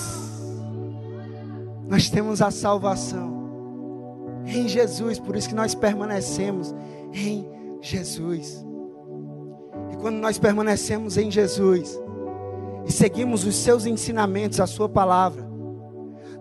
nós 1.88 2.10
temos 2.10 2.42
a 2.42 2.50
salvação 2.50 3.35
em 4.46 4.68
Jesus, 4.68 5.18
por 5.18 5.36
isso 5.36 5.48
que 5.48 5.54
nós 5.54 5.74
permanecemos 5.74 6.74
em 7.12 7.46
Jesus. 7.80 8.64
E 9.92 9.96
quando 9.96 10.16
nós 10.16 10.38
permanecemos 10.38 11.16
em 11.16 11.30
Jesus 11.30 12.00
e 12.86 12.92
seguimos 12.92 13.44
os 13.44 13.56
seus 13.56 13.86
ensinamentos, 13.86 14.60
a 14.60 14.66
sua 14.66 14.88
palavra, 14.88 15.46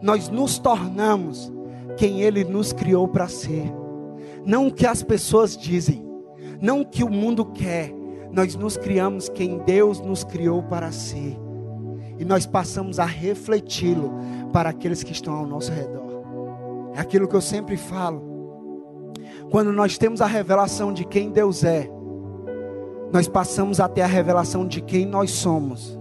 nós 0.02 0.30
nos 0.30 0.60
tornamos 0.60 1.52
quem 1.98 2.22
ele 2.22 2.44
nos 2.44 2.72
criou 2.72 3.08
para 3.08 3.28
ser. 3.28 3.74
Não 4.46 4.68
o 4.68 4.74
que 4.74 4.86
as 4.86 5.02
pessoas 5.02 5.58
dizem, 5.58 6.06
não 6.62 6.82
o 6.82 6.86
que 6.86 7.04
o 7.04 7.10
mundo 7.10 7.46
quer, 7.46 7.92
nós 8.32 8.56
nos 8.56 8.78
criamos 8.78 9.30
quem 9.30 9.60
Deus 9.60 10.00
nos 10.00 10.24
criou 10.24 10.62
para 10.62 10.92
ser. 10.92 11.38
E 12.20 12.26
nós 12.26 12.46
passamos 12.46 13.00
a 13.00 13.06
refleti-lo 13.06 14.14
para 14.54 14.70
aqueles 14.70 15.04
que 15.04 15.12
estão 15.12 15.34
ao 15.34 15.48
nosso 15.48 15.72
redor. 15.72 16.05
É 16.96 17.02
aquilo 17.02 17.28
que 17.28 17.36
eu 17.36 17.42
sempre 17.42 17.76
falo. 17.76 18.24
Quando 19.52 19.72
nós 19.72 19.98
temos 19.98 20.22
a 20.22 20.26
revelação 20.26 20.94
de 20.94 21.06
quem 21.06 21.30
Deus 21.30 21.64
é, 21.64 21.90
nós 23.12 23.28
passamos 23.28 23.80
a 23.80 23.88
ter 23.88 24.02
a 24.02 24.08
revelação 24.08 24.68
de 24.68 24.82
quem 24.82 25.06
nós 25.06 25.32
somos. 25.32 26.00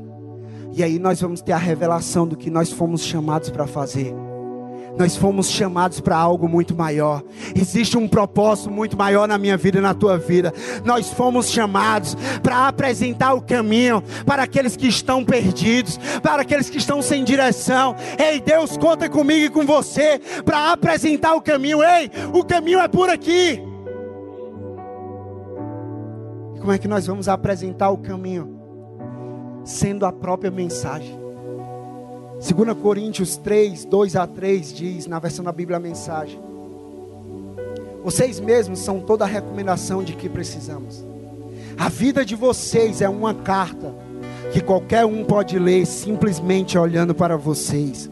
E 0.73 0.83
aí 0.83 0.99
nós 0.99 1.21
vamos 1.21 1.41
ter 1.41 1.53
a 1.53 1.59
revelação 1.59 2.27
do 2.27 2.37
que 2.37 2.51
nós 2.51 2.73
fomos 2.73 3.03
chamados 3.03 3.51
para 3.51 3.67
fazer. 3.67 4.15
Nós 4.99 5.17
fomos 5.17 5.51
chamados 5.51 6.01
para 6.01 6.17
algo 6.17 6.49
muito 6.49 6.75
maior. 6.75 7.23
Existe 7.55 7.99
um 7.99 8.07
propósito 8.07 8.71
muito 8.71 8.97
maior 8.97 9.27
na 9.27 9.37
minha 9.37 9.57
vida 9.57 9.79
e 9.79 9.81
na 9.81 9.93
tua 9.93 10.17
vida. 10.17 10.53
Nós 10.85 11.11
fomos 11.11 11.51
chamados 11.51 12.17
para 12.43 12.69
apresentar 12.69 13.35
o 13.35 13.43
caminho 13.43 14.03
para 14.25 14.45
aqueles 14.45 14.77
que 14.77 14.87
estão 14.87 15.25
perdidos, 15.25 15.99
para 16.23 16.43
aqueles 16.43 16.71
que 16.71 16.79
estão 16.79 17.03
sem 17.03 17.25
direção. 17.25 17.97
Ei, 18.19 18.41
Deus, 18.41 18.77
conta 18.77 19.09
comigo 19.09 19.47
e 19.47 19.51
com 19.51 19.67
você 19.67 20.21
para 20.45 20.73
apresentar 20.73 21.35
o 21.35 21.43
caminho. 21.43 21.83
Ei, 21.83 22.11
o 22.33 22.45
caminho 22.45 22.79
é 22.79 22.87
por 22.87 23.11
aqui. 23.11 23.61
E 26.55 26.61
como 26.61 26.73
é 26.73 26.79
que 26.79 26.89
nós 26.89 27.07
vamos 27.07 27.29
apresentar 27.29 27.91
o 27.91 27.99
caminho? 27.99 28.61
Sendo 29.65 30.07
a 30.07 30.13
própria 30.13 30.51
mensagem. 30.51 31.24
2 32.45 32.77
Coríntios 32.77 33.39
3, 33.39 33.87
2 33.87 34.17
a 34.17 34.27
3 34.27 34.75
diz, 34.75 35.07
na 35.07 35.19
versão 35.19 35.43
da 35.43 35.51
Bíblia 35.51 35.79
a 35.79 35.81
mensagem: 35.81 36.39
Vocês 38.05 38.39
mesmos 38.39 38.81
são 38.81 39.01
toda 39.01 39.25
a 39.25 39.27
recomendação 39.27 40.05
de 40.05 40.13
que 40.13 40.29
precisamos. 40.29 41.03
A 41.79 41.89
vida 41.89 42.23
de 42.23 42.37
vocês 42.37 43.01
é 43.01 43.09
uma 43.09 43.33
carta 43.33 43.95
que 44.53 44.61
qualquer 44.61 45.07
um 45.07 45.25
pode 45.25 45.59
ler 45.59 45.87
simplesmente 45.87 46.77
olhando 46.77 47.15
para 47.15 47.35
vocês. 47.39 48.11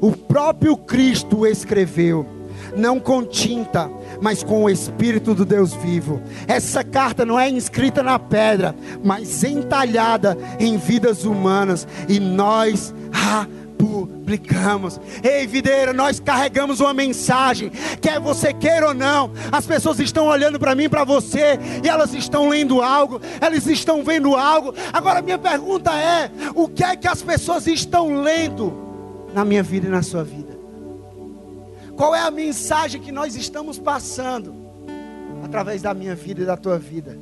O 0.00 0.12
próprio 0.12 0.78
Cristo 0.78 1.46
escreveu, 1.46 2.26
não 2.74 2.98
com 2.98 3.22
tinta, 3.22 3.90
mas 4.18 4.42
com 4.42 4.64
o 4.64 4.70
Espírito 4.70 5.34
do 5.34 5.44
Deus 5.44 5.74
vivo. 5.74 6.22
Essa 6.48 6.82
carta 6.82 7.26
não 7.26 7.38
é 7.38 7.50
inscrita 7.50 8.02
na 8.02 8.18
pedra, 8.18 8.74
mas 9.04 9.44
entalhada 9.44 10.38
em 10.58 10.78
vidas 10.78 11.26
humanas, 11.26 11.86
e 12.08 12.18
nós 12.18 12.94
a 13.12 13.46
multiplicamos. 13.84 15.00
Ei, 15.22 15.46
videira, 15.46 15.92
nós 15.92 16.18
carregamos 16.18 16.80
uma 16.80 16.94
mensagem, 16.94 17.70
quer 18.00 18.18
você 18.18 18.52
queira 18.52 18.88
ou 18.88 18.94
não. 18.94 19.30
As 19.52 19.66
pessoas 19.66 20.00
estão 20.00 20.26
olhando 20.26 20.58
para 20.58 20.74
mim, 20.74 20.88
para 20.88 21.04
você, 21.04 21.58
e 21.82 21.88
elas 21.88 22.14
estão 22.14 22.48
lendo 22.48 22.80
algo, 22.80 23.20
elas 23.40 23.66
estão 23.66 24.02
vendo 24.02 24.34
algo. 24.34 24.74
Agora, 24.92 25.22
minha 25.22 25.38
pergunta 25.38 25.92
é: 25.92 26.30
o 26.54 26.68
que 26.68 26.82
é 26.82 26.96
que 26.96 27.08
as 27.08 27.22
pessoas 27.22 27.66
estão 27.66 28.22
lendo 28.22 28.72
na 29.34 29.44
minha 29.44 29.62
vida 29.62 29.86
e 29.86 29.90
na 29.90 30.02
sua 30.02 30.24
vida? 30.24 30.54
Qual 31.96 32.14
é 32.14 32.20
a 32.20 32.30
mensagem 32.30 33.00
que 33.00 33.12
nós 33.12 33.36
estamos 33.36 33.78
passando 33.78 34.54
através 35.44 35.82
da 35.82 35.94
minha 35.94 36.14
vida 36.14 36.42
e 36.42 36.44
da 36.44 36.56
tua 36.56 36.78
vida? 36.78 37.16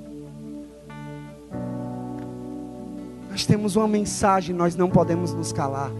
Nós 3.30 3.46
temos 3.46 3.76
uma 3.76 3.88
mensagem, 3.88 4.54
nós 4.54 4.76
não 4.76 4.90
podemos 4.90 5.32
nos 5.32 5.52
calar. 5.52 5.90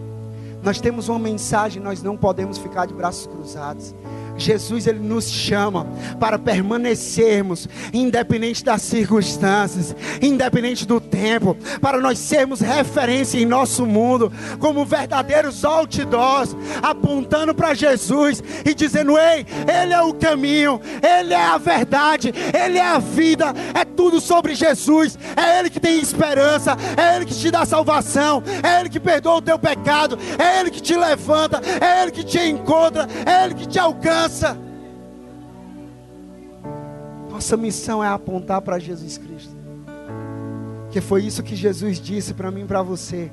Nós 0.63 0.79
temos 0.79 1.09
uma 1.09 1.19
mensagem, 1.19 1.83
nós 1.83 2.01
não 2.01 2.15
podemos 2.15 2.57
ficar 2.57 2.85
de 2.85 2.93
braços 2.93 3.27
cruzados. 3.27 3.93
Jesus 4.37 4.87
ele 4.87 4.99
nos 4.99 5.29
chama 5.29 5.87
para 6.19 6.39
permanecermos 6.39 7.67
independente 7.93 8.63
das 8.63 8.81
circunstâncias, 8.81 9.95
independente 10.21 10.85
do 10.85 10.99
tempo, 10.99 11.55
para 11.81 11.99
nós 11.99 12.19
sermos 12.19 12.59
referência 12.59 13.37
em 13.37 13.45
nosso 13.45 13.85
mundo, 13.85 14.31
como 14.59 14.85
verdadeiros 14.85 15.63
outdoors, 15.63 16.55
apontando 16.81 17.53
para 17.53 17.73
Jesus 17.73 18.43
e 18.65 18.73
dizendo: 18.73 19.17
"Ei, 19.17 19.45
ele 19.67 19.93
é 19.93 20.01
o 20.01 20.13
caminho, 20.13 20.81
ele 21.01 21.33
é 21.33 21.43
a 21.43 21.57
verdade, 21.57 22.33
ele 22.53 22.77
é 22.77 22.85
a 22.85 22.99
vida, 22.99 23.53
é 23.73 23.85
tudo 23.85 24.19
sobre 24.19 24.55
Jesus. 24.55 25.17
É 25.35 25.59
ele 25.59 25.69
que 25.69 25.79
tem 25.79 25.99
esperança, 25.99 26.77
é 26.97 27.15
ele 27.15 27.25
que 27.25 27.35
te 27.35 27.51
dá 27.51 27.65
salvação, 27.65 28.43
é 28.61 28.79
ele 28.79 28.89
que 28.89 28.99
perdoa 28.99 29.35
o 29.35 29.41
teu 29.41 29.59
pecado, 29.59 30.17
é 30.37 30.59
ele 30.59 30.71
que 30.71 30.81
te 30.81 30.95
levanta, 30.95 31.61
é 31.79 32.01
ele 32.01 32.11
que 32.11 32.23
te 32.23 32.39
encontra, 32.39 33.07
é 33.25 33.45
ele 33.45 33.55
que 33.55 33.67
te 33.67 33.79
alcança 33.79 34.22
Nossa 37.29 37.57
missão 37.57 38.03
é 38.03 38.07
apontar 38.07 38.61
para 38.61 38.79
Jesus 38.79 39.17
Cristo. 39.17 39.53
Que 40.91 41.01
foi 41.01 41.23
isso 41.23 41.43
que 41.43 41.55
Jesus 41.55 41.99
disse 41.99 42.33
para 42.33 42.49
mim 42.49 42.61
e 42.61 42.65
para 42.65 42.81
você. 42.81 43.31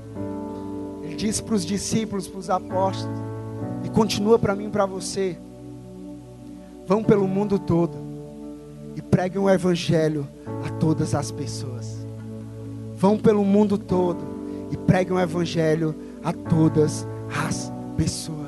Ele 1.05 1.15
disse 1.15 1.43
para 1.43 1.55
os 1.55 1.65
discípulos, 1.65 2.27
para 2.27 2.39
os 2.39 2.51
apóstolos, 2.51 3.21
e 3.85 3.89
continua 3.89 4.39
para 4.39 4.57
mim 4.57 4.67
e 4.67 4.71
para 4.71 4.85
você. 4.85 5.39
Vão 6.87 7.05
pelo 7.05 7.29
mundo 7.29 7.59
todo 7.59 7.97
e 8.97 9.03
preguem 9.03 9.41
o 9.41 9.49
Evangelho 9.49 10.27
a 10.67 10.71
todas 10.71 11.15
as 11.15 11.31
pessoas. 11.31 12.05
Vão 12.97 13.17
pelo 13.17 13.45
mundo 13.45 13.79
todo 13.79 14.19
e 14.73 14.77
preguem 14.77 15.13
o 15.13 15.21
Evangelho 15.21 15.95
a 16.25 16.33
todas 16.33 17.07
as 17.47 17.71
pessoas. 17.97 18.40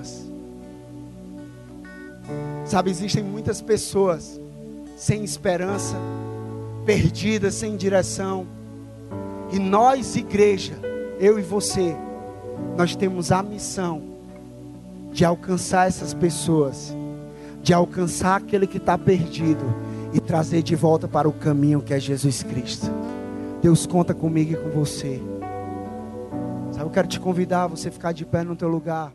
Sabe, 2.65 2.91
existem 2.91 3.23
muitas 3.23 3.61
pessoas 3.61 4.41
sem 4.97 5.25
esperança, 5.25 5.97
perdidas, 6.87 7.55
sem 7.55 7.77
direção. 7.77 8.47
E 9.51 9.59
nós, 9.59 10.15
igreja, 10.17 10.75
eu 11.19 11.39
e 11.39 11.43
você, 11.43 11.97
nós 12.77 12.95
temos 12.95 13.33
a 13.33 13.43
missão 13.43 14.03
de 15.13 15.25
alcançar 15.25 15.89
essas 15.89 16.15
pessoas, 16.15 16.95
de 17.63 17.75
alcançar 17.75 18.37
aquele 18.37 18.67
que 18.67 18.79
está 18.79 18.97
perdido 18.97 19.65
e 20.13 20.21
trazer 20.21 20.63
de 20.63 20.75
volta 20.75 21.07
para 21.09 21.29
o 21.29 21.33
caminho 21.33 21.83
que 21.83 21.93
é 21.93 22.01
Jesus 22.01 22.43
Cristo. 22.43 22.91
Deus 23.61 23.87
conta 23.87 24.15
comigo 24.15 24.53
e 24.53 24.57
com 24.57 24.71
você. 24.71 25.21
Sabe, 26.71 26.87
eu 26.87 26.91
quero 26.91 27.09
te 27.09 27.21
convidar 27.21 27.65
a 27.65 27.67
você 27.67 27.91
ficar 27.91 28.13
de 28.13 28.25
pé 28.25 28.43
no 28.43 28.57
teu 28.57 28.69
lugar. 28.69 29.13